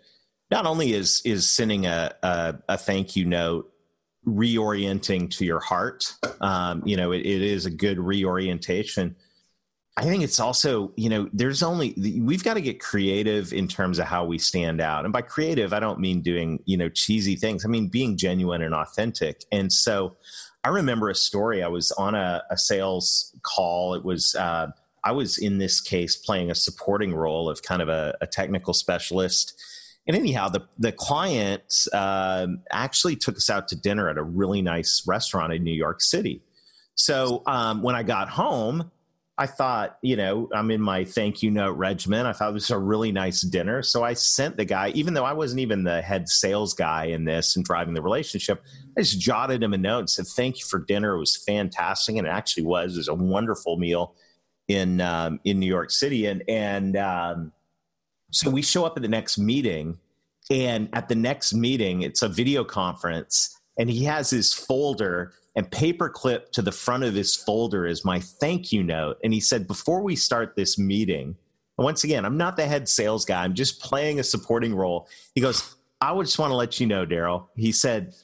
not 0.51 0.65
only 0.65 0.93
is 0.93 1.21
is 1.25 1.49
sending 1.49 1.85
a 1.85 2.13
a, 2.23 2.55
a 2.69 2.77
thank 2.77 3.15
you 3.15 3.25
note 3.25 3.69
reorienting 4.25 5.29
to 5.37 5.45
your 5.45 5.59
heart, 5.59 6.13
um, 6.39 6.83
you 6.85 6.95
know, 6.95 7.11
it, 7.11 7.19
it 7.19 7.41
is 7.41 7.65
a 7.65 7.71
good 7.71 7.99
reorientation 7.99 9.15
I 9.95 10.03
think 10.03 10.23
it's 10.23 10.39
also, 10.39 10.91
you 10.95 11.07
know, 11.07 11.29
there's 11.33 11.61
only, 11.61 11.93
we've 12.21 12.43
got 12.43 12.55
to 12.55 12.61
get 12.61 12.79
creative 12.79 13.53
in 13.53 13.67
terms 13.67 13.99
of 13.99 14.05
how 14.05 14.25
we 14.25 14.39
stand 14.39 14.81
out. 14.81 15.03
And 15.03 15.13
by 15.13 15.21
creative, 15.21 15.71
I 15.71 15.79
don't 15.79 15.99
mean 15.99 16.21
doing, 16.21 16.59
you 16.65 16.77
know, 16.77 16.89
cheesy 16.89 17.35
things. 17.35 17.63
I 17.63 17.67
mean 17.67 17.89
being 17.89 18.17
genuine 18.17 18.63
and 18.63 18.73
authentic. 18.73 19.43
And 19.51 19.71
so 19.71 20.17
I 20.63 20.69
remember 20.69 21.09
a 21.09 21.15
story. 21.15 21.61
I 21.61 21.67
was 21.67 21.91
on 21.91 22.15
a, 22.15 22.41
a 22.49 22.57
sales 22.57 23.35
call. 23.43 23.93
It 23.93 24.03
was, 24.03 24.33
uh, 24.33 24.71
I 25.03 25.11
was 25.11 25.37
in 25.37 25.59
this 25.59 25.79
case 25.79 26.15
playing 26.15 26.49
a 26.49 26.55
supporting 26.55 27.13
role 27.13 27.47
of 27.47 27.61
kind 27.61 27.81
of 27.81 27.89
a, 27.89 28.17
a 28.19 28.25
technical 28.25 28.73
specialist. 28.73 29.53
And 30.07 30.17
anyhow, 30.17 30.49
the 30.49 30.67
the 30.77 30.91
client 30.91 31.87
uh, 31.93 32.47
actually 32.71 33.15
took 33.15 33.37
us 33.37 33.49
out 33.49 33.69
to 33.69 33.75
dinner 33.75 34.09
at 34.09 34.17
a 34.17 34.23
really 34.23 34.61
nice 34.61 35.03
restaurant 35.07 35.53
in 35.53 35.63
New 35.63 35.73
York 35.73 36.01
City. 36.01 36.41
So 36.95 37.41
um, 37.45 37.81
when 37.81 37.95
I 37.95 38.03
got 38.03 38.29
home, 38.29 38.91
I 39.37 39.47
thought, 39.47 39.97
you 40.03 40.15
know, 40.15 40.47
I'm 40.53 40.69
in 40.69 40.79
my 40.79 41.03
thank 41.03 41.41
you 41.41 41.49
note 41.49 41.75
regimen. 41.75 42.27
I 42.27 42.33
thought 42.33 42.51
it 42.51 42.53
was 42.53 42.69
a 42.69 42.77
really 42.77 43.11
nice 43.11 43.41
dinner. 43.41 43.81
So 43.81 44.03
I 44.03 44.13
sent 44.13 44.57
the 44.57 44.65
guy, 44.65 44.89
even 44.89 45.15
though 45.15 45.25
I 45.25 45.33
wasn't 45.33 45.61
even 45.61 45.83
the 45.83 46.03
head 46.03 46.29
sales 46.29 46.75
guy 46.75 47.05
in 47.05 47.25
this 47.25 47.55
and 47.55 47.65
driving 47.65 47.95
the 47.95 48.01
relationship, 48.01 48.61
I 48.95 49.01
just 49.01 49.19
jotted 49.19 49.63
him 49.63 49.73
a 49.73 49.77
note 49.77 49.99
and 49.99 50.09
said, 50.09 50.27
Thank 50.27 50.59
you 50.59 50.65
for 50.65 50.79
dinner. 50.79 51.15
It 51.15 51.19
was 51.19 51.35
fantastic. 51.35 52.15
And 52.15 52.27
it 52.27 52.29
actually 52.29 52.63
was. 52.63 52.93
It 52.93 52.99
was 52.99 53.07
a 53.07 53.15
wonderful 53.15 53.77
meal 53.77 54.13
in 54.67 55.01
um, 55.01 55.39
in 55.43 55.59
New 55.59 55.67
York 55.67 55.89
City. 55.89 56.27
And 56.27 56.43
and 56.47 56.95
um, 56.95 57.51
so 58.31 58.51
we 58.51 58.61
show 58.61 58.85
up 58.85 58.97
at 58.97 59.01
the 59.01 59.09
next 59.09 59.39
meeting, 59.39 59.97
and 60.51 60.89
at 60.93 61.09
the 61.09 61.15
next 61.15 61.53
meeting, 61.53 62.03
it's 62.03 62.21
a 62.21 62.29
video 62.29 62.63
conference, 62.63 63.59
and 63.79 63.89
he 63.89 64.03
has 64.03 64.29
his 64.29 64.53
folder 64.53 65.33
and 65.55 65.69
paperclip 65.69 66.51
to 66.51 66.61
the 66.61 66.71
front 66.71 67.03
of 67.03 67.13
his 67.13 67.35
folder 67.35 67.85
is 67.85 68.03
my 68.03 68.19
thank 68.19 68.71
you 68.71 68.83
note. 68.83 69.17
And 69.23 69.33
he 69.33 69.39
said, 69.39 69.67
before 69.67 70.01
we 70.01 70.15
start 70.15 70.55
this 70.55 70.79
meeting, 70.79 71.35
once 71.77 72.03
again, 72.03 72.25
I'm 72.25 72.37
not 72.37 72.57
the 72.57 72.65
head 72.65 72.89
sales 72.89 73.25
guy, 73.25 73.43
I'm 73.43 73.53
just 73.53 73.81
playing 73.81 74.19
a 74.19 74.23
supporting 74.23 74.73
role. 74.75 75.07
He 75.35 75.41
goes, 75.41 75.75
I 76.01 76.11
would 76.11 76.25
just 76.25 76.39
want 76.39 76.51
to 76.51 76.55
let 76.55 76.79
you 76.79 76.87
know, 76.87 77.05
Darrell. 77.05 77.49
He 77.55 77.71
said, 77.71 78.15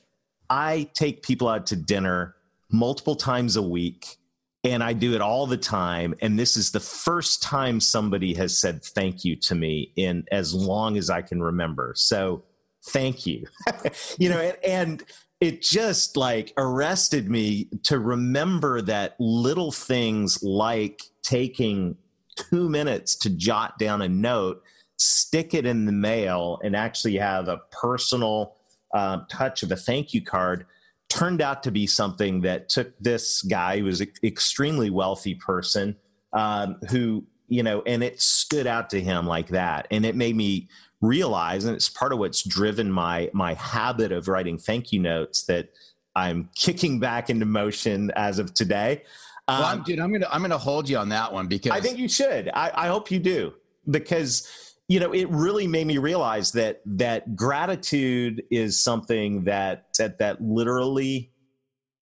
I 0.49 0.89
take 0.93 1.23
people 1.23 1.47
out 1.47 1.67
to 1.67 1.75
dinner 1.75 2.35
multiple 2.71 3.15
times 3.15 3.55
a 3.55 3.61
week 3.61 4.17
and 4.63 4.83
I 4.83 4.93
do 4.93 5.13
it 5.13 5.21
all 5.21 5.47
the 5.47 5.57
time. 5.57 6.15
And 6.21 6.37
this 6.37 6.57
is 6.57 6.71
the 6.71 6.79
first 6.79 7.41
time 7.41 7.79
somebody 7.79 8.33
has 8.33 8.57
said 8.57 8.83
thank 8.83 9.23
you 9.23 9.35
to 9.37 9.55
me 9.55 9.93
in 9.95 10.25
as 10.31 10.53
long 10.53 10.97
as 10.97 11.09
I 11.09 11.21
can 11.21 11.41
remember. 11.41 11.93
So 11.95 12.43
thank 12.87 13.25
you. 13.25 13.45
you 14.17 14.29
know, 14.29 14.39
and, 14.39 14.57
and 14.63 15.03
it 15.41 15.61
just 15.61 16.17
like 16.17 16.53
arrested 16.57 17.29
me 17.29 17.69
to 17.83 17.99
remember 17.99 18.81
that 18.81 19.15
little 19.19 19.71
things 19.71 20.43
like 20.43 21.01
taking 21.23 21.95
two 22.35 22.69
minutes 22.69 23.15
to 23.15 23.29
jot 23.29 23.77
down 23.79 24.01
a 24.01 24.09
note, 24.09 24.61
stick 24.97 25.53
it 25.53 25.65
in 25.65 25.85
the 25.85 25.91
mail, 25.91 26.59
and 26.63 26.75
actually 26.75 27.15
have 27.17 27.47
a 27.47 27.61
personal 27.71 28.55
uh, 28.93 29.19
touch 29.29 29.63
of 29.63 29.71
a 29.71 29.75
thank 29.75 30.13
you 30.13 30.21
card 30.21 30.65
turned 31.09 31.41
out 31.41 31.63
to 31.63 31.71
be 31.71 31.87
something 31.87 32.41
that 32.41 32.69
took 32.69 32.97
this 32.99 33.41
guy 33.41 33.79
who 33.79 33.85
was 33.85 33.99
an 33.99 34.11
extremely 34.23 34.89
wealthy 34.89 35.35
person 35.35 35.95
um, 36.33 36.77
who 36.89 37.25
you 37.49 37.63
know 37.63 37.81
and 37.85 38.03
it 38.03 38.21
stood 38.21 38.67
out 38.67 38.89
to 38.91 39.01
him 39.01 39.25
like 39.25 39.47
that. 39.49 39.87
And 39.91 40.05
it 40.05 40.15
made 40.15 40.35
me 40.35 40.69
realize 41.01 41.65
and 41.65 41.75
it's 41.75 41.89
part 41.89 42.11
of 42.11 42.19
what's 42.19 42.43
driven 42.43 42.91
my 42.91 43.29
my 43.33 43.53
habit 43.53 44.11
of 44.11 44.27
writing 44.27 44.57
thank 44.57 44.91
you 44.91 44.99
notes 44.99 45.43
that 45.43 45.69
i'm 46.15 46.49
kicking 46.55 46.99
back 46.99 47.29
into 47.29 47.45
motion 47.45 48.11
as 48.15 48.37
of 48.37 48.53
today. 48.53 49.03
Um, 49.47 49.59
well, 49.59 49.67
I'm, 49.69 49.83
dude 49.83 49.99
i'm 49.99 50.11
gonna 50.11 50.27
i'm 50.31 50.41
gonna 50.41 50.57
hold 50.57 50.89
you 50.89 50.97
on 50.97 51.09
that 51.09 51.31
one 51.31 51.47
because 51.47 51.71
i 51.71 51.79
think 51.79 51.97
you 51.97 52.09
should. 52.09 52.49
I, 52.53 52.71
I 52.73 52.87
hope 52.87 53.11
you 53.11 53.19
do 53.19 53.53
because 53.89 54.75
you 54.89 54.99
know 54.99 55.13
it 55.13 55.29
really 55.29 55.67
made 55.67 55.87
me 55.87 55.97
realize 55.97 56.51
that 56.51 56.81
that 56.85 57.35
gratitude 57.35 58.43
is 58.51 58.83
something 58.83 59.45
that 59.45 59.85
that, 59.97 60.19
that 60.19 60.41
literally 60.41 61.31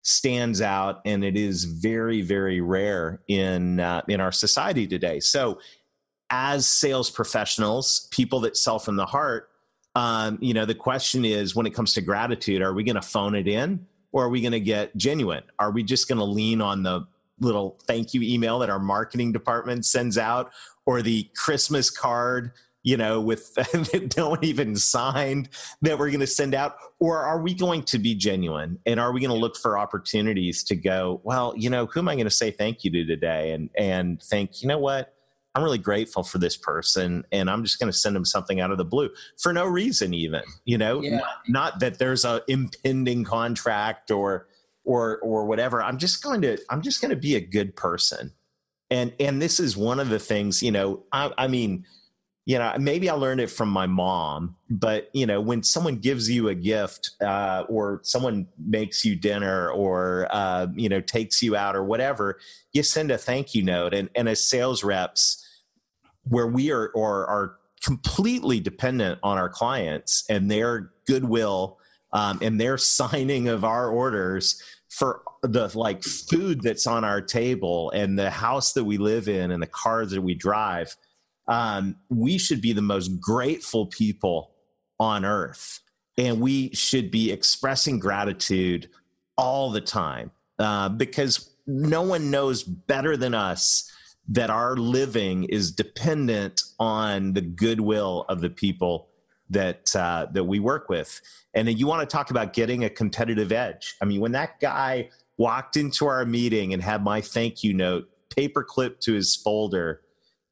stands 0.03 0.61
out 0.61 1.01
and 1.05 1.23
it 1.23 1.35
is 1.35 1.63
very 1.63 2.21
very 2.21 2.61
rare 2.61 3.21
in 3.27 3.79
uh, 3.79 4.01
in 4.07 4.19
our 4.19 4.31
society 4.31 4.85
today 4.85 5.19
so 5.19 5.59
as 6.33 6.65
sales 6.65 7.11
professionals, 7.11 8.07
people 8.09 8.39
that 8.39 8.57
sell 8.57 8.79
from 8.79 8.95
the 8.95 9.05
heart, 9.05 9.51
um, 9.93 10.39
you 10.41 10.51
know, 10.51 10.65
the 10.65 10.73
question 10.73 11.25
is 11.25 11.55
when 11.55 11.67
it 11.67 11.75
comes 11.75 11.93
to 11.93 12.01
gratitude, 12.01 12.63
are 12.63 12.73
we 12.73 12.83
going 12.83 12.95
to 12.95 13.03
phone 13.03 13.35
it 13.35 13.47
in 13.47 13.85
or 14.11 14.25
are 14.25 14.29
we 14.29 14.41
going 14.41 14.53
to 14.53 14.59
get 14.59 14.97
genuine? 14.97 15.43
Are 15.59 15.69
we 15.69 15.83
just 15.83 16.07
going 16.07 16.17
to 16.17 16.23
lean 16.23 16.59
on 16.59 16.81
the 16.81 17.05
little 17.39 17.77
thank 17.85 18.15
you 18.15 18.21
email 18.23 18.57
that 18.59 18.71
our 18.71 18.79
marketing 18.79 19.31
department 19.31 19.85
sends 19.85 20.17
out 20.17 20.51
or 20.87 21.03
the 21.03 21.29
Christmas 21.35 21.91
card, 21.91 22.51
you 22.83 22.97
know, 22.97 23.19
with 23.19 23.53
that 23.55 24.13
no 24.15 24.29
one 24.29 24.43
even 24.43 24.75
signed 24.75 25.49
that 25.81 25.97
we're 25.97 26.09
going 26.09 26.19
to 26.19 26.27
send 26.27 26.53
out? 26.53 26.75
Or 26.99 27.19
are 27.19 27.41
we 27.41 27.53
going 27.53 27.83
to 27.83 27.97
be 27.97 28.13
genuine 28.13 28.79
and 28.85 28.99
are 28.99 29.11
we 29.11 29.21
going 29.21 29.31
to 29.31 29.37
look 29.37 29.57
for 29.57 29.77
opportunities 29.77 30.63
to 30.65 30.75
go, 30.75 31.21
well, 31.23 31.53
you 31.57 31.69
know, 31.69 31.85
who 31.87 32.01
am 32.01 32.09
I 32.09 32.15
going 32.15 32.25
to 32.25 32.31
say 32.31 32.51
thank 32.51 32.83
you 32.83 32.91
to 32.91 33.05
today? 33.05 33.51
And, 33.51 33.69
and 33.77 34.21
think, 34.21 34.61
you 34.61 34.67
know 34.67 34.79
what? 34.79 35.13
I'm 35.55 35.63
really 35.63 35.77
grateful 35.77 36.23
for 36.23 36.39
this 36.39 36.57
person 36.57 37.25
and 37.31 37.49
I'm 37.49 37.63
just 37.63 37.79
going 37.79 37.91
to 37.91 37.97
send 37.97 38.15
them 38.15 38.25
something 38.25 38.59
out 38.59 38.71
of 38.71 38.77
the 38.77 38.85
blue 38.85 39.11
for 39.37 39.53
no 39.53 39.65
reason 39.65 40.13
even, 40.13 40.41
you 40.65 40.77
know, 40.77 41.01
yeah. 41.01 41.17
not, 41.17 41.37
not, 41.47 41.79
that 41.79 41.99
there's 41.99 42.25
a 42.25 42.41
impending 42.47 43.23
contract 43.23 44.09
or 44.09 44.47
or 44.83 45.19
or 45.19 45.45
whatever. 45.45 45.81
I'm 45.81 45.97
just 45.97 46.23
going 46.23 46.41
to 46.41 46.57
I'm 46.69 46.81
just 46.81 47.01
going 47.01 47.11
to 47.11 47.15
be 47.15 47.35
a 47.35 47.39
good 47.39 47.75
person. 47.75 48.31
And 48.89 49.13
and 49.19 49.41
this 49.41 49.59
is 49.59 49.77
one 49.77 49.99
of 49.99 50.09
the 50.09 50.19
things, 50.19 50.63
you 50.63 50.71
know, 50.71 51.03
I, 51.11 51.31
I 51.37 51.47
mean, 51.47 51.85
you 52.45 52.57
know, 52.57 52.73
maybe 52.77 53.09
I 53.09 53.13
learned 53.13 53.39
it 53.39 53.49
from 53.49 53.69
my 53.69 53.87
mom, 53.87 54.57
but 54.69 55.09
you 55.13 55.25
know, 55.25 55.39
when 55.39 55.63
someone 55.63 55.95
gives 55.97 56.29
you 56.29 56.49
a 56.49 56.55
gift, 56.55 57.11
uh, 57.21 57.63
or 57.69 58.01
someone 58.03 58.47
makes 58.57 59.05
you 59.05 59.15
dinner, 59.15 59.69
or 59.69 60.27
uh, 60.29 60.67
you 60.75 60.89
know, 60.89 60.99
takes 60.99 61.41
you 61.41 61.55
out, 61.55 61.75
or 61.75 61.83
whatever, 61.83 62.39
you 62.73 62.83
send 62.83 63.11
a 63.11 63.17
thank 63.17 63.55
you 63.55 63.63
note. 63.63 63.93
And 63.93 64.09
and 64.13 64.27
as 64.27 64.45
sales 64.45 64.83
reps, 64.83 65.47
where 66.23 66.47
we 66.47 66.71
are 66.71 66.89
or 66.89 67.25
are 67.27 67.55
completely 67.81 68.59
dependent 68.59 69.19
on 69.23 69.37
our 69.37 69.49
clients 69.49 70.25
and 70.29 70.51
their 70.51 70.91
goodwill 71.05 71.77
um, 72.11 72.39
and 72.41 72.59
their 72.59 72.77
signing 72.77 73.47
of 73.47 73.63
our 73.63 73.89
orders 73.89 74.61
for 74.89 75.21
the 75.41 75.71
like 75.77 76.03
food 76.03 76.61
that's 76.61 76.87
on 76.87 77.03
our 77.03 77.19
table 77.21 77.89
and 77.91 78.19
the 78.19 78.29
house 78.29 78.73
that 78.73 78.83
we 78.83 78.97
live 78.97 79.27
in 79.27 79.49
and 79.51 79.63
the 79.63 79.67
cars 79.67 80.11
that 80.11 80.21
we 80.21 80.35
drive 80.35 80.95
um, 81.47 81.95
we 82.09 82.37
should 82.37 82.61
be 82.61 82.73
the 82.73 82.81
most 82.81 83.19
grateful 83.19 83.87
people 83.87 84.51
on 84.99 85.25
earth 85.25 85.81
and 86.17 86.39
we 86.39 86.69
should 86.73 87.11
be 87.11 87.31
expressing 87.31 87.99
gratitude 87.99 88.89
all 89.37 89.71
the 89.71 89.81
time 89.81 90.31
uh, 90.59 90.89
because 90.89 91.49
no 91.65 92.01
one 92.01 92.29
knows 92.29 92.63
better 92.63 93.17
than 93.17 93.33
us 93.33 93.91
that 94.27 94.49
our 94.49 94.77
living 94.77 95.43
is 95.45 95.71
dependent 95.71 96.61
on 96.79 97.33
the 97.33 97.41
goodwill 97.41 98.25
of 98.29 98.41
the 98.41 98.49
people 98.49 99.09
that 99.49 99.93
uh, 99.95 100.27
that 100.31 100.45
we 100.45 100.59
work 100.59 100.87
with. 100.87 101.19
And 101.53 101.67
you 101.67 101.87
want 101.87 102.07
to 102.07 102.11
talk 102.11 102.31
about 102.31 102.53
getting 102.53 102.83
a 102.83 102.89
competitive 102.89 103.51
edge. 103.51 103.95
I 104.01 104.05
mean, 104.05 104.21
when 104.21 104.31
that 104.31 104.59
guy 104.59 105.09
walked 105.37 105.77
into 105.77 106.07
our 106.07 106.25
meeting 106.25 106.73
and 106.73 106.81
had 106.81 107.03
my 107.03 107.21
thank 107.21 107.63
you 107.63 107.73
note 107.73 108.09
paperclip 108.29 108.99
to 109.01 109.13
his 109.13 109.35
folder, 109.35 110.01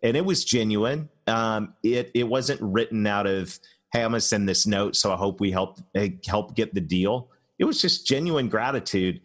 and 0.04 0.18
it 0.18 0.26
was 0.26 0.44
genuine. 0.44 1.10
Um, 1.28 1.74
it 1.84 2.12
it 2.14 2.28
wasn't 2.28 2.62
written 2.62 3.06
out 3.08 3.28
of 3.28 3.60
hey, 3.94 4.04
I'm 4.04 4.12
gonna 4.12 4.22
send 4.22 4.48
this 4.48 4.66
note, 4.66 4.96
so 4.96 5.12
I 5.12 5.16
hope 5.16 5.40
we 5.40 5.52
help 5.52 5.80
eh, 5.96 6.10
help 6.28 6.56
get 6.56 6.74
the 6.74 6.82
deal. 6.82 7.30
It 7.60 7.66
was 7.66 7.82
just 7.82 8.08
genuine 8.08 8.50
gratitude 8.50 9.22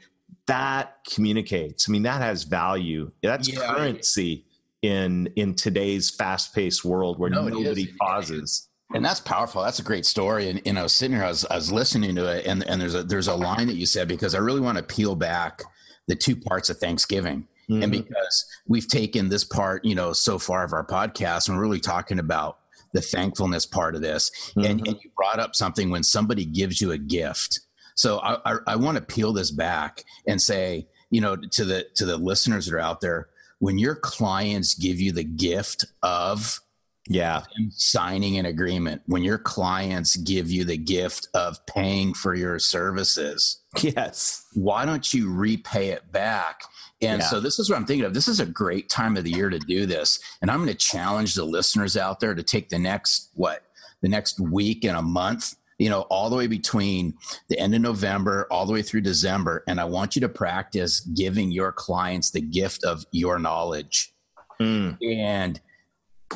that 0.47 0.99
communicates. 1.09 1.89
I 1.89 1.93
mean, 1.93 2.03
that 2.03 2.21
has 2.21 2.45
value. 2.45 3.11
That's 3.23 3.49
yeah, 3.49 3.75
currency 3.75 4.45
in 4.83 5.29
in 5.37 5.55
today's 5.55 6.11
fast 6.11 6.55
paced 6.55 6.85
world 6.85 7.19
where 7.19 7.31
no, 7.31 7.49
nobody 7.49 7.93
pauses. 8.01 8.69
And 8.95 9.05
that's 9.05 9.19
powerful. 9.19 9.65
That's 9.65 9.81
a 9.81 9.83
great 9.83 10.07
story. 10.07 10.49
And 10.49 10.63
you 10.65 10.73
know, 10.73 10.87
sitting 10.87 11.17
here, 11.17 11.25
I 11.25 11.29
was, 11.29 11.45
I 11.47 11.57
was 11.57 11.73
listening 11.73 12.15
to 12.15 12.27
it, 12.37 12.47
and 12.47 12.63
and 12.69 12.81
there's 12.81 12.95
a 12.95 13.03
there's 13.03 13.27
a 13.27 13.35
line 13.35 13.67
that 13.67 13.75
you 13.75 13.87
said 13.87 14.07
because 14.07 14.35
I 14.35 14.39
really 14.39 14.61
want 14.61 14.79
to 14.79 14.85
peel 14.85 15.17
back 15.17 15.63
the 16.07 16.15
two 16.15 16.37
parts 16.37 16.71
of 16.71 16.79
Thanksgiving. 16.79 17.49
Mm-hmm. 17.71 17.83
And 17.83 17.93
because 17.93 18.47
we've 18.67 18.89
taken 18.89 19.29
this 19.29 19.45
part, 19.45 19.85
you 19.85 19.95
know, 19.95 20.13
so 20.13 20.39
far 20.39 20.65
of 20.65 20.73
our 20.73 20.87
podcast, 20.87 21.49
and 21.49 21.57
we're 21.57 21.63
really 21.63 21.81
talking 21.81 22.19
about 22.19 22.59
the 22.93 23.01
thankfulness 23.01 23.67
part 23.67 23.95
of 23.95 24.03
this. 24.03 24.31
Mm-hmm. 24.51 24.61
And, 24.61 24.87
and 24.87 24.99
you 25.03 25.11
brought 25.17 25.41
up 25.41 25.55
something 25.55 25.91
when 25.91 26.03
somebody 26.03 26.45
gives 26.45 26.81
you 26.81 26.93
a 26.93 26.99
gift 26.99 27.61
so 27.97 28.19
I, 28.19 28.39
I, 28.45 28.59
I 28.69 28.77
want 28.77 28.97
to 28.99 29.03
peel 29.03 29.33
this 29.33 29.51
back 29.51 30.05
and 30.27 30.41
say, 30.41 30.87
you 31.11 31.21
know, 31.21 31.35
to 31.35 31.65
the 31.65 31.87
to 31.97 32.05
the 32.05 32.17
listeners 32.17 32.67
that 32.67 32.75
are 32.75 32.81
out 32.81 33.01
there, 33.01 33.29
when 33.59 33.79
your 33.79 33.97
clients 33.97 34.75
give 34.75 35.01
you 35.01 35.13
the 35.13 35.25
gift 35.25 35.87
of 36.03 36.61
yeah 37.09 37.43
signing 37.71 38.37
an 38.37 38.47
agreement 38.47 39.01
when 39.07 39.23
your 39.23 39.39
clients 39.39 40.17
give 40.17 40.51
you 40.51 40.65
the 40.65 40.77
gift 40.77 41.29
of 41.35 41.65
paying 41.65 42.13
for 42.13 42.35
your 42.35 42.59
services 42.59 43.61
yes 43.97 44.47
why 44.55 44.85
don't 44.85 45.13
you 45.13 45.33
repay 45.33 45.89
it 45.89 46.11
back 46.13 46.63
and 47.03 47.21
yeah. 47.21 47.29
so 47.29 47.41
this 47.41 47.59
is 47.59 47.69
what 47.69 47.77
i'm 47.77 47.87
thinking 47.87 48.05
of 48.05 48.15
this 48.15 48.29
is 48.29 48.41
a 48.41 48.47
great 48.47 48.89
time 48.89 49.17
of 49.17 49.25
the 49.25 49.31
year 49.31 49.51
to 49.51 49.59
do 49.59 49.87
this 49.87 50.21
and 50.43 50.51
i'm 50.51 50.59
going 50.59 50.69
to 50.69 50.75
challenge 50.75 51.35
the 51.35 51.45
listeners 51.45 51.97
out 51.97 52.21
there 52.21 52.35
to 52.35 52.43
take 52.43 52.69
the 52.69 52.79
next 52.79 53.31
what 53.35 53.63
the 54.03 54.09
next 54.09 54.41
week 54.41 54.85
and 54.85 54.97
a 54.97 55.03
month 55.03 55.55
you 55.79 55.91
know, 55.91 56.03
all 56.03 56.31
the 56.31 56.37
way 56.37 56.47
between 56.47 57.15
the 57.49 57.59
end 57.59 57.75
of 57.75 57.83
November, 57.83 58.47
all 58.51 58.67
the 58.67 58.73
way 58.73 58.83
through 58.83 59.03
December. 59.03 59.63
And 59.69 59.81
I 59.81 59.85
want 59.85 60.17
you 60.17 60.21
to 60.21 60.29
practice 60.29 61.01
giving 61.01 61.51
your 61.51 61.73
clients 61.73 62.31
the 62.31 62.41
gift 62.41 62.85
of 62.85 63.05
your 63.13 63.39
knowledge. 63.39 64.15
Mm. 64.61 64.97
And 65.03 65.61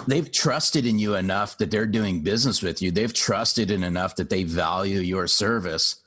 they've 0.06 0.30
trusted 0.30 0.85
in 0.85 0.99
you 0.99 1.14
enough 1.14 1.56
that 1.59 1.70
they're 1.70 1.87
doing 1.87 2.23
business 2.23 2.62
with 2.62 2.82
you. 2.82 2.90
They've 2.90 3.12
trusted 3.12 3.70
in 3.70 3.82
enough 3.82 4.16
that 4.16 4.30
they 4.30 4.44
value 4.44 5.00
your 5.00 5.26
service. 5.26 6.02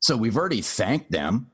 So 0.00 0.16
we've 0.16 0.36
already 0.36 0.60
thanked 0.60 1.10
them. 1.10 1.50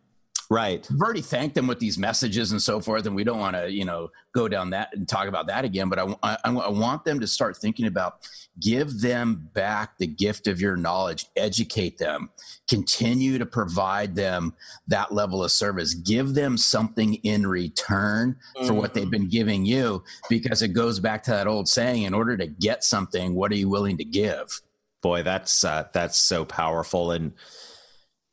Right. 0.51 0.87
We've 0.91 1.01
already 1.01 1.23
thanked 1.23 1.55
them 1.55 1.67
with 1.67 1.79
these 1.79 1.97
messages 1.97 2.53
and 2.53 2.61
so 2.61 2.79
forth, 2.79 3.07
and 3.07 3.17
we 3.17 3.25
don't 3.25 3.39
want 3.39 3.57
to, 3.57 3.71
you 3.71 3.87
know, 3.87 4.11
go 4.35 4.49
down 4.49 4.69
that 4.71 4.91
and 4.93 5.09
talk 5.09 5.27
about 5.27 5.47
that 5.47 5.65
again. 5.65 5.89
But 5.89 5.99
I, 5.99 6.15
I, 6.23 6.37
I, 6.45 6.69
want 6.69 7.07
them 7.07 7.21
to 7.21 7.27
start 7.27 7.57
thinking 7.57 7.87
about 7.87 8.29
give 8.61 9.01
them 9.01 9.49
back 9.55 9.97
the 9.97 10.07
gift 10.07 10.47
of 10.47 10.61
your 10.61 10.77
knowledge, 10.77 11.25
educate 11.37 11.97
them, 11.97 12.29
continue 12.69 13.39
to 13.39 13.47
provide 13.47 14.15
them 14.15 14.53
that 14.89 15.13
level 15.13 15.43
of 15.43 15.51
service, 15.51 15.95
give 15.95 16.35
them 16.35 16.59
something 16.59 17.15
in 17.15 17.47
return 17.47 18.37
mm-hmm. 18.55 18.67
for 18.67 18.75
what 18.75 18.93
they've 18.93 19.05
mm-hmm. 19.05 19.11
been 19.11 19.29
giving 19.31 19.65
you, 19.65 20.05
because 20.29 20.61
it 20.61 20.75
goes 20.75 21.01
back 21.01 21.23
to 21.23 21.31
that 21.31 21.47
old 21.47 21.67
saying: 21.67 22.03
in 22.03 22.13
order 22.13 22.37
to 22.37 22.47
get 22.47 22.85
something, 22.85 23.35
what 23.35 23.51
are 23.53 23.57
you 23.57 23.71
willing 23.71 23.97
to 23.97 24.05
give? 24.05 24.61
Boy, 25.01 25.23
that's 25.23 25.65
uh, 25.65 25.85
that's 25.95 26.19
so 26.19 26.45
powerful 26.45 27.11
and 27.11 27.33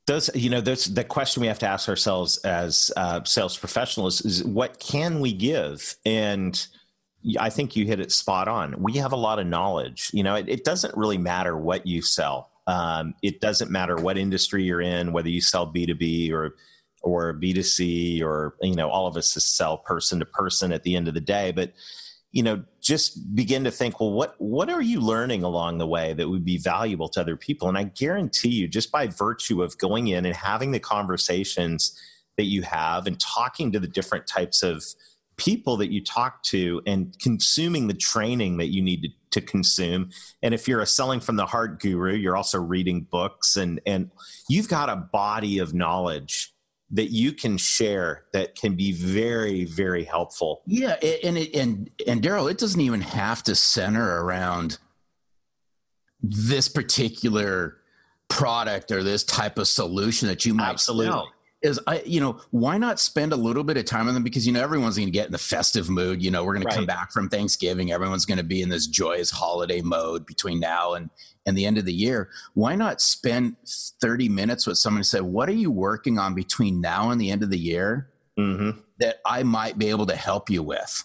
those 0.10 0.30
you 0.36 0.50
know 0.50 0.60
those 0.60 0.86
the 0.86 1.04
question 1.04 1.42
we 1.42 1.48
have 1.48 1.60
to 1.60 1.68
ask 1.68 1.88
ourselves 1.88 2.38
as 2.40 2.92
uh, 2.98 3.24
sales 3.24 3.56
professionals 3.58 4.22
is 4.26 4.44
what 4.44 4.80
can 4.80 5.20
we 5.20 5.32
give? 5.32 5.96
And 6.06 6.68
i 7.38 7.50
think 7.50 7.76
you 7.76 7.86
hit 7.86 8.00
it 8.00 8.12
spot 8.12 8.48
on. 8.48 8.82
We 8.82 8.94
have 8.94 9.12
a 9.12 9.18
lot 9.18 9.40
of 9.40 9.46
knowledge. 9.46 10.10
You 10.14 10.24
know 10.24 10.36
it, 10.36 10.50
it 10.50 10.64
doesn't 10.64 10.98
really 10.98 11.18
matter 11.18 11.56
what 11.56 11.86
you 11.86 12.02
sell. 12.02 12.50
Um, 12.66 13.14
it 13.22 13.40
doesn't 13.40 13.72
matter 13.72 13.96
what 13.96 14.18
industry 14.18 14.64
you're 14.64 14.82
in 14.82 15.14
whether 15.14 15.30
you 15.30 15.42
sell 15.42 15.72
b2b 15.72 16.32
or 16.32 16.56
or 17.02 17.34
b2c 17.34 18.24
or 18.24 18.56
you 18.62 18.76
know 18.76 18.90
all 18.90 19.06
of 19.06 19.16
us 19.16 19.32
sell 19.32 19.78
person 19.78 20.20
to 20.20 20.26
person 20.26 20.72
at 20.72 20.84
the 20.84 20.96
end 20.96 21.08
of 21.08 21.14
the 21.14 21.22
day. 21.22 21.52
But 21.52 21.74
you 22.32 22.44
know 22.44 22.64
just 22.82 23.36
begin 23.36 23.64
to 23.64 23.72
think 23.72 24.00
well 24.00 24.12
what 24.12 24.36
what 24.40 24.70
are 24.70 24.82
you 24.82 25.00
learning 25.00 25.44
along 25.44 25.78
the 25.78 25.88
way 25.88 26.14
that 26.14 26.30
would 26.30 26.46
be 26.46 26.58
valuable 26.58 27.10
to 27.10 27.22
other 27.22 27.36
people? 27.36 27.68
And 27.68 27.78
i 27.78 27.84
guarantee 27.84 28.50
you 28.50 28.68
just 28.68 28.92
by 28.92 29.08
virtue 29.08 29.62
of 29.62 29.78
going 29.78 30.08
in 30.08 30.26
and 30.26 30.36
having 30.36 30.72
the 30.72 30.80
conversations 30.80 31.98
that 32.38 32.46
you 32.46 32.62
have 32.62 33.06
and 33.08 33.20
talking 33.20 33.72
to 33.72 33.80
the 33.80 33.88
different 33.88 34.28
types 34.28 34.64
of 34.64 34.84
people 35.36 35.78
that 35.78 35.92
you 35.92 36.04
talk 36.04 36.44
to 36.44 36.82
and 36.86 37.18
consuming 37.20 37.88
the 37.88 37.94
training 37.94 38.58
that 38.58 38.68
you 38.68 38.82
need 38.82 39.02
to, 39.02 39.40
to 39.40 39.46
consume 39.46 40.10
and 40.42 40.54
if 40.54 40.68
you're 40.68 40.82
a 40.82 40.86
selling 40.86 41.20
from 41.20 41.38
the 41.38 41.46
heart 41.46 41.80
guru 41.80 42.14
you're 42.14 42.36
also 42.36 42.60
reading 42.60 43.08
books 43.10 43.56
and 43.56 43.80
and 43.86 44.12
you've 44.50 44.68
got 44.68 44.90
a 44.90 44.96
body 44.96 45.60
of 45.60 45.74
knowledge 45.74 46.54
that 46.92 47.12
you 47.12 47.34
can 47.34 47.58
share 47.58 48.26
that 48.34 48.56
can 48.56 48.76
be 48.76 48.92
very 48.92 49.66
very 49.66 50.04
helpful. 50.04 50.62
Yeah 50.66 50.96
and 51.24 51.38
it, 51.38 51.56
and 51.56 51.90
and 52.08 52.22
darrell 52.22 52.48
it 52.48 52.58
doesn't 52.58 52.82
even 52.82 53.02
have 53.02 53.44
to 53.44 53.56
center 53.56 54.24
around 54.24 54.80
this 56.22 56.68
particular 56.68 57.78
product 58.28 58.92
or 58.92 59.04
this 59.04 59.24
type 59.24 59.58
of 59.58 59.68
solution 59.68 60.28
that 60.28 60.46
you 60.46 60.54
might 60.54 60.70
absolutely. 60.70 61.12
sell 61.12 61.32
is 61.62 61.80
I, 61.88 62.02
you 62.06 62.22
know, 62.22 62.40
why 62.52 62.78
not 62.78 63.00
spend 63.00 63.34
a 63.34 63.36
little 63.36 63.64
bit 63.64 63.78
of 63.78 63.86
time 63.86 64.08
on 64.08 64.14
them? 64.14 64.24
Because, 64.24 64.48
you 64.48 64.54
know, 64.54 64.62
everyone's 64.62 64.96
going 64.96 65.08
to 65.08 65.12
get 65.12 65.26
in 65.26 65.32
the 65.32 65.38
festive 65.38 65.90
mood. 65.90 66.24
You 66.24 66.32
know, 66.32 66.44
we're 66.44 66.54
going 66.54 66.66
right. 66.66 66.72
to 66.72 66.78
come 66.78 66.86
back 66.86 67.12
from 67.12 67.28
Thanksgiving. 67.28 67.92
Everyone's 67.92 68.26
going 68.26 68.38
to 68.38 68.44
be 68.44 68.62
in 68.62 68.70
this 68.70 68.88
joyous 68.88 69.30
holiday 69.32 69.82
mode 69.82 70.26
between 70.26 70.60
now 70.60 70.94
and, 70.94 71.10
and 71.46 71.58
the 71.58 71.66
end 71.66 71.78
of 71.78 71.86
the 71.86 71.94
year. 71.94 72.30
Why 72.54 72.76
not 72.76 73.02
spend 73.02 73.58
30 73.68 74.30
minutes 74.30 74.66
with 74.66 74.78
someone 74.78 75.00
and 75.00 75.06
say, 75.06 75.20
what 75.20 75.50
are 75.50 75.54
you 75.54 75.72
working 75.72 76.18
on 76.18 76.34
between 76.34 76.80
now 76.80 77.10
and 77.10 77.20
the 77.20 77.30
end 77.30 77.44
of 77.44 77.50
the 77.50 77.60
year 77.60 78.10
mm-hmm. 78.38 78.80
that 79.00 79.18
I 79.26 79.44
might 79.44 79.78
be 79.78 79.90
able 79.90 80.06
to 80.06 80.16
help 80.16 80.50
you 80.50 80.64
with? 80.64 81.04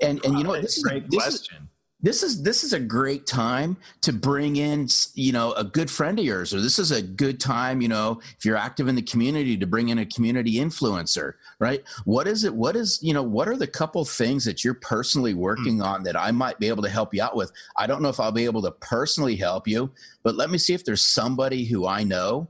And, 0.00 0.24
and 0.24 0.38
you 0.38 0.44
know, 0.44 0.50
what 0.50 0.62
this 0.62 0.76
is 0.76 0.84
a 0.84 0.88
great 0.88 1.08
question. 1.10 1.64
Is, 1.64 1.67
this 2.00 2.22
is 2.22 2.42
this 2.42 2.62
is 2.62 2.72
a 2.72 2.80
great 2.80 3.26
time 3.26 3.76
to 4.00 4.12
bring 4.12 4.56
in 4.56 4.88
you 5.14 5.32
know 5.32 5.52
a 5.54 5.64
good 5.64 5.90
friend 5.90 6.18
of 6.18 6.24
yours 6.24 6.54
or 6.54 6.60
this 6.60 6.78
is 6.78 6.92
a 6.92 7.02
good 7.02 7.40
time 7.40 7.80
you 7.80 7.88
know 7.88 8.20
if 8.36 8.44
you're 8.44 8.56
active 8.56 8.86
in 8.86 8.94
the 8.94 9.02
community 9.02 9.56
to 9.56 9.66
bring 9.66 9.88
in 9.88 9.98
a 9.98 10.06
community 10.06 10.54
influencer 10.54 11.34
right? 11.58 11.82
What 12.04 12.28
is 12.28 12.44
it 12.44 12.54
what 12.54 12.76
is 12.76 13.00
you 13.02 13.12
know 13.12 13.22
what 13.22 13.48
are 13.48 13.56
the 13.56 13.66
couple 13.66 14.04
things 14.04 14.44
that 14.44 14.64
you're 14.64 14.74
personally 14.74 15.32
hmm. 15.32 15.40
working 15.40 15.82
on 15.82 16.02
that 16.04 16.16
i 16.16 16.30
might 16.30 16.58
be 16.58 16.68
able 16.68 16.82
to 16.82 16.88
help 16.88 17.12
you 17.12 17.22
out 17.22 17.36
with? 17.36 17.52
I 17.76 17.86
don't 17.86 18.02
know 18.02 18.08
if 18.08 18.20
i'll 18.20 18.32
be 18.32 18.44
able 18.44 18.62
to 18.62 18.70
personally 18.70 19.36
help 19.36 19.66
you 19.66 19.90
but 20.22 20.36
let 20.36 20.50
me 20.50 20.58
see 20.58 20.74
if 20.74 20.84
there's 20.84 21.02
somebody 21.02 21.64
who 21.64 21.86
i 21.86 22.04
know 22.04 22.48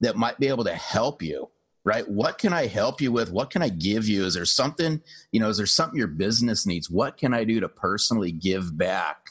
that 0.00 0.16
might 0.16 0.38
be 0.40 0.48
able 0.48 0.64
to 0.64 0.74
help 0.74 1.22
you 1.22 1.48
right? 1.84 2.08
What 2.08 2.38
can 2.38 2.52
I 2.52 2.66
help 2.66 3.00
you 3.00 3.12
with? 3.12 3.32
What 3.32 3.50
can 3.50 3.62
I 3.62 3.68
give 3.68 4.06
you? 4.06 4.24
Is 4.24 4.34
there 4.34 4.44
something, 4.44 5.00
you 5.32 5.40
know, 5.40 5.48
is 5.48 5.56
there 5.56 5.66
something 5.66 5.98
your 5.98 6.08
business 6.08 6.66
needs? 6.66 6.90
What 6.90 7.16
can 7.16 7.32
I 7.32 7.44
do 7.44 7.60
to 7.60 7.68
personally 7.68 8.32
give 8.32 8.76
back 8.76 9.30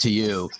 to 0.00 0.10
you? 0.10 0.50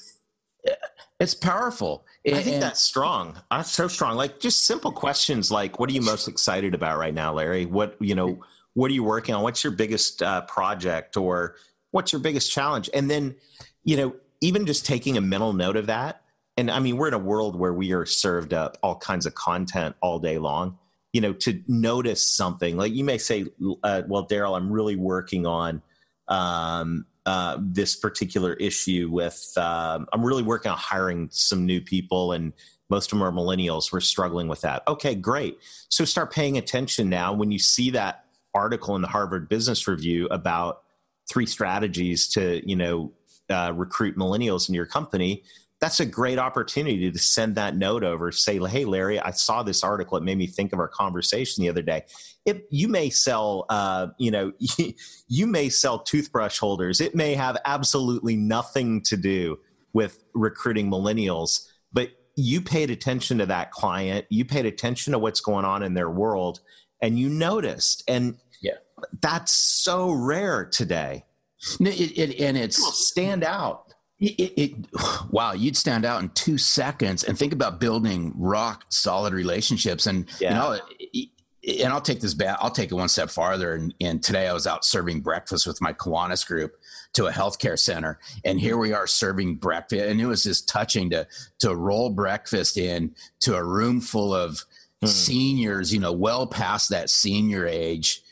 It's 1.18 1.34
powerful. 1.34 2.06
I 2.26 2.42
think 2.42 2.60
that's 2.60 2.80
strong. 2.80 3.38
That's 3.50 3.70
so 3.70 3.88
strong. 3.88 4.16
Like 4.16 4.40
just 4.40 4.64
simple 4.64 4.92
questions 4.92 5.50
like, 5.50 5.78
what 5.78 5.90
are 5.90 5.92
you 5.92 6.00
most 6.00 6.28
excited 6.28 6.74
about 6.74 6.98
right 6.98 7.12
now, 7.12 7.34
Larry? 7.34 7.66
What, 7.66 7.96
you 8.00 8.14
know, 8.14 8.42
what 8.74 8.90
are 8.90 8.94
you 8.94 9.04
working 9.04 9.34
on? 9.34 9.42
What's 9.42 9.62
your 9.62 9.72
biggest 9.72 10.22
uh, 10.22 10.42
project 10.42 11.16
or 11.16 11.56
what's 11.90 12.12
your 12.12 12.20
biggest 12.20 12.50
challenge? 12.50 12.88
And 12.94 13.10
then, 13.10 13.36
you 13.84 13.96
know, 13.96 14.16
even 14.40 14.64
just 14.64 14.86
taking 14.86 15.18
a 15.18 15.20
mental 15.20 15.52
note 15.52 15.76
of 15.76 15.86
that. 15.88 16.22
And 16.56 16.70
I 16.70 16.78
mean, 16.78 16.96
we're 16.96 17.08
in 17.08 17.14
a 17.14 17.18
world 17.18 17.56
where 17.56 17.74
we 17.74 17.92
are 17.92 18.06
served 18.06 18.54
up 18.54 18.78
all 18.82 18.96
kinds 18.96 19.26
of 19.26 19.34
content 19.34 19.96
all 20.00 20.18
day 20.18 20.38
long 20.38 20.78
you 21.12 21.20
know 21.20 21.32
to 21.32 21.62
notice 21.66 22.26
something. 22.26 22.76
Like 22.76 22.92
you 22.92 23.04
may 23.04 23.18
say 23.18 23.46
uh, 23.82 24.02
well 24.06 24.22
darrell 24.22 24.54
i'm 24.54 24.70
really 24.70 24.96
working 24.96 25.46
on 25.46 25.82
um, 26.28 27.06
uh, 27.26 27.58
this 27.60 27.96
particular 27.96 28.54
issue 28.54 29.08
with 29.10 29.52
um, 29.56 30.06
i'm 30.12 30.24
really 30.24 30.42
working 30.42 30.70
on 30.70 30.78
hiring 30.78 31.28
some 31.32 31.66
new 31.66 31.80
people 31.80 32.32
and 32.32 32.52
most 32.90 33.12
of 33.12 33.18
them 33.18 33.26
are 33.26 33.32
millennials. 33.32 33.92
We're 33.92 34.00
struggling 34.00 34.48
with 34.48 34.62
that. 34.62 34.82
Okay 34.88 35.14
great. 35.14 35.58
So 35.88 36.04
start 36.04 36.32
paying 36.32 36.58
attention 36.58 37.08
now. 37.08 37.32
When 37.32 37.52
you 37.52 37.58
see 37.58 37.90
that 37.90 38.24
article 38.52 38.96
in 38.96 39.02
the 39.02 39.08
harvard 39.08 39.48
business 39.48 39.86
review 39.86 40.26
about 40.32 40.82
three 41.30 41.46
strategies 41.46 42.26
to 42.28 42.60
you 42.68 42.74
know 42.74 43.12
uh, 43.48 43.72
recruit 43.74 44.16
millennials 44.16 44.68
in 44.68 44.74
your 44.74 44.86
company 44.86 45.44
that's 45.80 45.98
a 45.98 46.06
great 46.06 46.38
opportunity 46.38 47.10
to 47.10 47.18
send 47.18 47.54
that 47.54 47.76
note 47.76 48.04
over 48.04 48.30
say 48.30 48.58
hey 48.66 48.84
larry 48.84 49.18
i 49.18 49.30
saw 49.30 49.62
this 49.62 49.82
article. 49.82 50.16
It 50.16 50.22
made 50.22 50.38
me 50.38 50.46
think 50.46 50.72
of 50.72 50.78
our 50.78 50.88
conversation 50.88 51.62
the 51.62 51.68
other 51.68 51.82
day. 51.82 52.04
It, 52.44 52.66
you 52.70 52.88
may 52.88 53.10
sell 53.10 53.66
uh, 53.68 54.08
you 54.18 54.30
know 54.30 54.52
you 55.28 55.46
may 55.46 55.68
sell 55.68 55.98
toothbrush 55.98 56.58
holders. 56.58 57.00
It 57.00 57.14
may 57.14 57.34
have 57.34 57.56
absolutely 57.64 58.36
nothing 58.36 59.02
to 59.02 59.16
do 59.16 59.58
with 59.92 60.22
recruiting 60.34 60.90
millennials 60.90 61.66
but 61.92 62.10
you 62.36 62.60
paid 62.60 62.90
attention 62.90 63.38
to 63.38 63.46
that 63.46 63.70
client. 63.72 64.24
You 64.30 64.44
paid 64.44 64.64
attention 64.64 65.12
to 65.12 65.18
what's 65.18 65.40
going 65.40 65.64
on 65.64 65.82
in 65.82 65.94
their 65.94 66.10
world 66.10 66.60
and 67.02 67.18
you 67.18 67.28
noticed 67.28 68.04
and 68.06 68.38
yeah. 68.62 68.74
that's 69.20 69.52
so 69.52 70.12
rare 70.12 70.64
today. 70.64 71.24
It, 71.78 72.18
it, 72.18 72.40
and 72.40 72.56
it's 72.56 72.82
stand 73.06 73.44
out 73.44 73.89
it, 74.20 74.52
it, 74.56 74.86
wow, 75.30 75.52
you'd 75.52 75.76
stand 75.76 76.04
out 76.04 76.22
in 76.22 76.28
two 76.30 76.58
seconds 76.58 77.24
and 77.24 77.38
think 77.38 77.52
about 77.52 77.80
building 77.80 78.32
rock 78.36 78.84
solid 78.88 79.32
relationships. 79.32 80.06
And 80.06 80.26
yeah. 80.40 80.50
you 80.50 80.54
know, 80.54 81.26
and 81.84 81.92
I'll 81.92 82.00
take 82.00 82.20
this 82.20 82.34
back. 82.34 82.58
I'll 82.60 82.70
take 82.70 82.90
it 82.90 82.94
one 82.94 83.08
step 83.08 83.30
farther. 83.30 83.74
And, 83.74 83.94
and, 84.00 84.22
today 84.22 84.48
I 84.48 84.52
was 84.52 84.66
out 84.66 84.84
serving 84.84 85.20
breakfast 85.20 85.66
with 85.66 85.80
my 85.82 85.92
Kiwanis 85.92 86.46
group 86.46 86.76
to 87.12 87.26
a 87.26 87.32
healthcare 87.32 87.78
center, 87.78 88.18
and 88.44 88.58
here 88.58 88.78
we 88.78 88.92
are 88.92 89.06
serving 89.06 89.56
breakfast. 89.56 90.02
And 90.02 90.20
it 90.20 90.26
was 90.26 90.44
just 90.44 90.68
touching 90.68 91.10
to 91.10 91.26
to 91.58 91.74
roll 91.74 92.10
breakfast 92.10 92.78
in 92.78 93.14
to 93.40 93.56
a 93.56 93.64
room 93.64 94.00
full 94.00 94.34
of 94.34 94.64
hmm. 95.00 95.06
seniors, 95.06 95.92
you 95.92 96.00
know, 96.00 96.12
well 96.12 96.46
past 96.46 96.90
that 96.90 97.10
senior 97.10 97.66
age, 97.66 98.22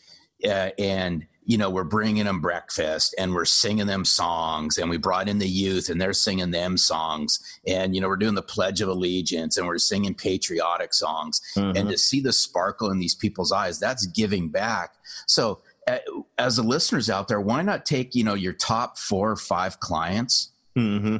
uh, 0.44 0.70
and 0.79 1.27
you 1.48 1.56
know, 1.56 1.70
we're 1.70 1.82
bringing 1.82 2.26
them 2.26 2.42
breakfast 2.42 3.14
and 3.16 3.34
we're 3.34 3.46
singing 3.46 3.87
them 3.87 4.04
songs 4.04 4.76
and 4.76 4.90
we 4.90 4.98
brought 4.98 5.30
in 5.30 5.38
the 5.38 5.48
youth 5.48 5.88
and 5.88 5.98
they're 5.98 6.12
singing 6.12 6.50
them 6.50 6.76
songs. 6.76 7.40
And, 7.66 7.94
you 7.94 8.02
know, 8.02 8.08
we're 8.08 8.16
doing 8.16 8.34
the 8.34 8.42
Pledge 8.42 8.82
of 8.82 8.88
Allegiance 8.90 9.56
and 9.56 9.66
we're 9.66 9.78
singing 9.78 10.14
patriotic 10.14 10.92
songs. 10.92 11.40
Mm-hmm. 11.56 11.74
And 11.74 11.88
to 11.88 11.96
see 11.96 12.20
the 12.20 12.34
sparkle 12.34 12.90
in 12.90 12.98
these 12.98 13.14
people's 13.14 13.50
eyes, 13.50 13.80
that's 13.80 14.04
giving 14.04 14.50
back. 14.50 14.96
So, 15.26 15.62
uh, 15.87 16.00
as 16.37 16.56
the 16.56 16.62
listeners 16.62 17.08
out 17.08 17.28
there, 17.28 17.40
why 17.40 17.62
not 17.62 17.87
take, 17.87 18.14
you 18.14 18.24
know, 18.24 18.34
your 18.34 18.52
top 18.52 18.98
four 18.98 19.30
or 19.30 19.37
five 19.37 19.80
clients 19.80 20.50
mm-hmm. 20.76 21.16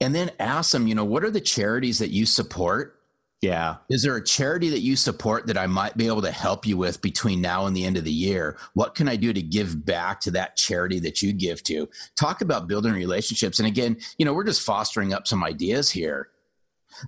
and 0.00 0.14
then 0.16 0.32
ask 0.40 0.72
them, 0.72 0.88
you 0.88 0.96
know, 0.96 1.04
what 1.04 1.22
are 1.22 1.30
the 1.30 1.40
charities 1.40 2.00
that 2.00 2.10
you 2.10 2.26
support? 2.26 2.98
Yeah. 3.42 3.78
Is 3.90 4.04
there 4.04 4.16
a 4.16 4.24
charity 4.24 4.70
that 4.70 4.82
you 4.82 4.94
support 4.94 5.48
that 5.48 5.58
I 5.58 5.66
might 5.66 5.96
be 5.96 6.06
able 6.06 6.22
to 6.22 6.30
help 6.30 6.64
you 6.64 6.76
with 6.76 7.02
between 7.02 7.40
now 7.40 7.66
and 7.66 7.76
the 7.76 7.84
end 7.84 7.96
of 7.96 8.04
the 8.04 8.12
year? 8.12 8.56
What 8.74 8.94
can 8.94 9.08
I 9.08 9.16
do 9.16 9.32
to 9.32 9.42
give 9.42 9.84
back 9.84 10.20
to 10.20 10.30
that 10.30 10.56
charity 10.56 11.00
that 11.00 11.22
you 11.22 11.32
give 11.32 11.64
to? 11.64 11.88
Talk 12.14 12.40
about 12.40 12.68
building 12.68 12.92
relationships. 12.92 13.58
And 13.58 13.66
again, 13.66 13.96
you 14.16 14.24
know, 14.24 14.32
we're 14.32 14.44
just 14.44 14.62
fostering 14.62 15.12
up 15.12 15.26
some 15.26 15.42
ideas 15.42 15.90
here. 15.90 16.28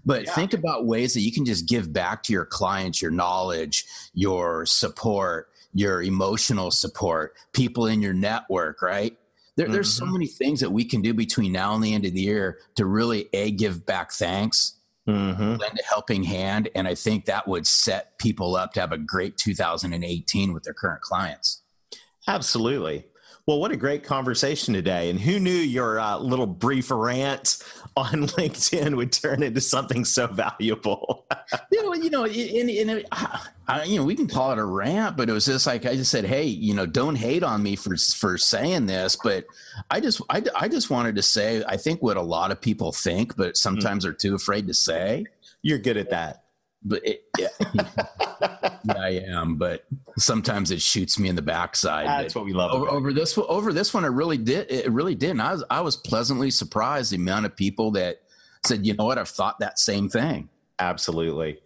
But 0.05 0.25
yeah. 0.25 0.35
think 0.35 0.55
about 0.55 0.87
ways 0.87 1.15
that 1.15 1.21
you 1.21 1.31
can 1.31 1.45
just 1.45 1.69
give 1.69 1.93
back 1.93 2.25
to 2.25 2.33
your 2.33 2.47
clients 2.47 3.01
your 3.01 3.13
knowledge, 3.13 3.85
your 4.13 4.67
support, 4.67 5.51
your 5.73 6.03
emotional 6.03 6.73
support, 6.73 7.37
people 7.53 7.87
in 7.87 8.03
your 8.03 8.15
network, 8.15 8.83
right? 8.83 9.17
There, 9.57 9.67
mm-hmm. 9.67 9.75
There's 9.75 9.93
so 9.93 10.03
mm-hmm. 10.03 10.15
many 10.15 10.27
things 10.27 10.59
that 10.61 10.71
we 10.71 10.85
can 10.85 11.01
do 11.01 11.15
between 11.15 11.53
now 11.53 11.77
and 11.77 11.85
the 11.85 11.95
end 11.95 12.07
of 12.07 12.13
the 12.13 12.23
year 12.23 12.59
to 12.75 12.87
really 12.87 13.29
a 13.33 13.53
give 13.53 13.87
back 13.87 14.11
thanks 14.11 14.81
mm-hmm. 15.09 15.57
lend 15.57 15.79
a 15.79 15.85
helping 15.87 16.25
hand. 16.25 16.69
And 16.75 16.87
I 16.89 16.95
think 16.95 17.25
that 17.25 17.47
would 17.49 17.67
set 17.67 18.19
people 18.19 18.57
up 18.57 18.73
to 18.75 18.81
have 18.81 18.93
a 18.93 18.99
great 18.99 19.37
2018 19.37 20.53
with 20.53 20.65
their 20.65 20.75
current 20.75 21.03
clients. 21.03 21.63
Absolutely. 22.27 23.07
Well, 23.47 23.61
what 23.61 23.73
a 23.73 23.77
great 23.77 24.05
conversation 24.05 24.73
today. 24.73 25.11
And 25.11 25.21
who 25.21 25.39
knew 25.39 25.51
your 25.51 26.01
uh, 26.01 26.17
little 26.17 26.47
brief 26.47 26.91
rant 26.91 27.59
on 27.97 28.27
LinkedIn 28.29 28.97
would 28.97 29.13
turn 29.13 29.43
into 29.43 29.61
something 29.61 30.07
so 30.07 30.27
valuable? 30.27 31.27
you 31.73 31.83
know, 31.83 31.95
you 31.95 32.09
know, 32.09 32.25
in, 32.25 32.71
in, 32.71 33.05
I, 33.13 33.85
you 33.85 33.99
know, 33.99 34.05
we 34.07 34.15
can 34.15 34.29
call 34.29 34.53
it 34.53 34.59
a 34.59 34.65
rant, 34.65 35.19
but 35.19 35.29
it 35.29 35.33
was 35.33 35.45
just 35.45 35.67
like 35.67 35.85
I 35.85 35.95
just 35.95 36.11
said, 36.11 36.25
hey, 36.25 36.45
you 36.45 36.73
know, 36.73 36.87
don't 36.87 37.17
hate 37.17 37.43
on 37.43 37.63
me 37.63 37.77
for 37.77 37.97
for 37.97 38.39
saying 38.39 38.87
this, 38.87 39.17
but 39.23 39.45
I 39.91 40.01
just 40.01 40.23
I, 40.31 40.43
I 40.57 40.69
just 40.69 40.89
wanted 40.89 41.17
to 41.17 41.23
say 41.23 41.63
I 41.69 41.77
think 41.77 42.03
what 42.03 42.17
a 42.17 42.23
lot 42.23 42.51
of 42.51 42.63
people 42.63 42.93
think, 42.93 43.37
but 43.37 43.59
sometimes 43.59 44.07
mm. 44.07 44.09
are 44.09 44.15
too 44.15 44.35
afraid 44.35 44.67
to 44.69 44.75
say. 44.75 45.27
You're 45.63 45.79
good 45.79 45.97
at 45.97 46.11
that 46.11 46.44
but 46.85 47.07
it, 47.07 47.25
yeah, 47.39 47.49
yeah, 47.75 48.95
I 48.97 49.23
am. 49.27 49.57
But 49.57 49.85
sometimes 50.19 50.71
it 50.71 50.83
shoots 50.83 51.19
me 51.19 51.29
in 51.29 51.37
the 51.37 51.43
backside. 51.43 52.07
That's 52.07 52.35
what 52.35 52.45
we 52.45 52.53
love. 52.53 52.73
Over, 52.73 52.89
over, 52.89 53.13
this, 53.13 53.37
over 53.39 53.73
this 53.73 53.95
one, 53.95 54.05
it 54.05 54.09
really 54.09 54.39
did. 54.39 54.71
It 54.71 54.91
really 54.91 55.15
did. 55.15 55.31
And 55.31 55.43
I 55.43 55.53
was, 55.53 55.65
I 55.71 55.81
was 55.81 55.97
pleasantly 55.97 56.51
surprised 56.51 57.13
the 57.13 57.17
amount 57.17 57.47
of 57.47 57.57
people 57.57 57.93
that 57.93 58.23
said, 58.65 58.87
"You 58.87 58.95
know 58.95 59.05
what? 59.05 59.19
I've 59.19 59.29
thought 59.29 59.59
that 59.61 59.79
same 59.79 60.09
thing." 60.09 60.49
Absolutely. 60.79 61.61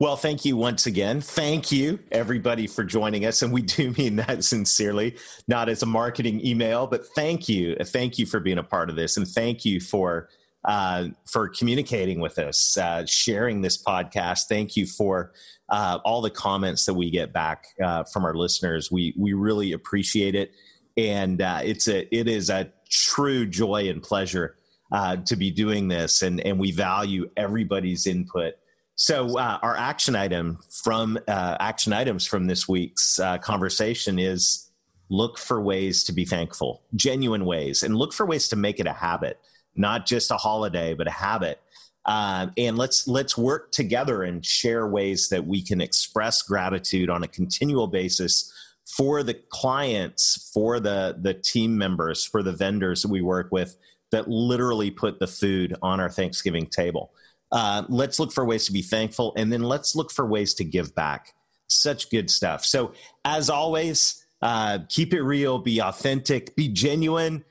Well, 0.00 0.14
thank 0.16 0.44
you 0.44 0.56
once 0.56 0.86
again. 0.86 1.20
Thank 1.20 1.72
you, 1.72 1.98
everybody, 2.12 2.68
for 2.68 2.84
joining 2.84 3.24
us. 3.26 3.42
And 3.42 3.52
we 3.52 3.62
do 3.62 3.90
mean 3.98 4.16
that 4.16 4.44
sincerely, 4.44 5.16
not 5.48 5.68
as 5.68 5.82
a 5.82 5.86
marketing 5.86 6.44
email, 6.46 6.86
but 6.86 7.06
thank 7.16 7.48
you. 7.48 7.74
Thank 7.82 8.18
you 8.18 8.24
for 8.24 8.38
being 8.38 8.58
a 8.58 8.62
part 8.62 8.90
of 8.90 8.96
this. 8.96 9.16
And 9.16 9.26
thank 9.26 9.64
you 9.64 9.80
for 9.80 10.28
uh, 10.64 11.08
for 11.24 11.48
communicating 11.48 12.20
with 12.20 12.38
us, 12.38 12.76
uh, 12.76 13.06
sharing 13.06 13.62
this 13.62 13.82
podcast. 13.82 14.44
Thank 14.48 14.76
you 14.76 14.86
for 14.86 15.32
uh, 15.68 15.98
all 16.04 16.20
the 16.20 16.30
comments 16.30 16.86
that 16.86 16.94
we 16.94 17.10
get 17.10 17.32
back 17.32 17.66
uh, 17.82 18.04
from 18.04 18.24
our 18.24 18.34
listeners. 18.34 18.90
We 18.90 19.14
we 19.16 19.32
really 19.32 19.72
appreciate 19.72 20.34
it, 20.34 20.52
and 20.96 21.40
uh, 21.40 21.60
it's 21.62 21.88
a 21.88 22.14
it 22.14 22.28
is 22.28 22.50
a 22.50 22.72
true 22.90 23.46
joy 23.46 23.88
and 23.88 24.02
pleasure 24.02 24.56
uh, 24.90 25.16
to 25.16 25.36
be 25.36 25.50
doing 25.50 25.88
this, 25.88 26.22
and 26.22 26.40
and 26.40 26.58
we 26.58 26.72
value 26.72 27.30
everybody's 27.36 28.06
input. 28.06 28.54
So 28.96 29.38
our 29.38 29.76
action 29.76 30.16
item 30.16 30.58
from 30.82 31.20
action 31.28 31.92
items 31.92 32.26
from 32.26 32.48
this 32.48 32.66
week's 32.66 33.20
conversation 33.42 34.18
is 34.18 34.68
look 35.08 35.38
for 35.38 35.62
ways 35.62 36.02
to 36.04 36.12
be 36.12 36.24
thankful, 36.24 36.82
genuine 36.96 37.44
ways, 37.44 37.84
and 37.84 37.94
look 37.94 38.12
for 38.12 38.26
ways 38.26 38.48
to 38.48 38.56
make 38.56 38.80
it 38.80 38.88
a 38.88 38.92
habit 38.92 39.38
not 39.78 40.06
just 40.06 40.30
a 40.30 40.36
holiday, 40.36 40.94
but 40.94 41.06
a 41.06 41.12
habit. 41.12 41.60
Uh, 42.04 42.46
and 42.56 42.78
let's 42.78 43.06
let's 43.06 43.36
work 43.36 43.70
together 43.70 44.22
and 44.22 44.44
share 44.44 44.86
ways 44.86 45.28
that 45.28 45.46
we 45.46 45.62
can 45.62 45.80
express 45.80 46.42
gratitude 46.42 47.10
on 47.10 47.22
a 47.22 47.28
continual 47.28 47.86
basis 47.86 48.52
for 48.86 49.22
the 49.22 49.34
clients, 49.34 50.50
for 50.54 50.80
the 50.80 51.16
the 51.20 51.34
team 51.34 51.76
members, 51.76 52.24
for 52.24 52.42
the 52.42 52.52
vendors 52.52 53.02
that 53.02 53.10
we 53.10 53.20
work 53.20 53.48
with 53.52 53.76
that 54.10 54.28
literally 54.28 54.90
put 54.90 55.18
the 55.18 55.26
food 55.26 55.76
on 55.82 56.00
our 56.00 56.08
Thanksgiving 56.08 56.66
table. 56.66 57.12
Uh, 57.52 57.82
let's 57.88 58.18
look 58.18 58.32
for 58.32 58.44
ways 58.44 58.64
to 58.66 58.72
be 58.72 58.82
thankful, 58.82 59.32
and 59.36 59.52
then 59.52 59.62
let's 59.62 59.94
look 59.94 60.10
for 60.10 60.26
ways 60.26 60.54
to 60.54 60.64
give 60.64 60.94
back. 60.94 61.34
Such 61.66 62.10
good 62.10 62.30
stuff. 62.30 62.64
So, 62.64 62.92
as 63.24 63.50
always, 63.50 64.24
uh, 64.40 64.78
keep 64.88 65.12
it 65.12 65.22
real, 65.22 65.58
be 65.58 65.80
authentic, 65.80 66.56
be 66.56 66.68
genuine, 66.68 67.44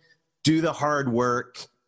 do 0.43 0.61
the 0.61 0.73
hard 0.73 1.11
work 1.11 1.67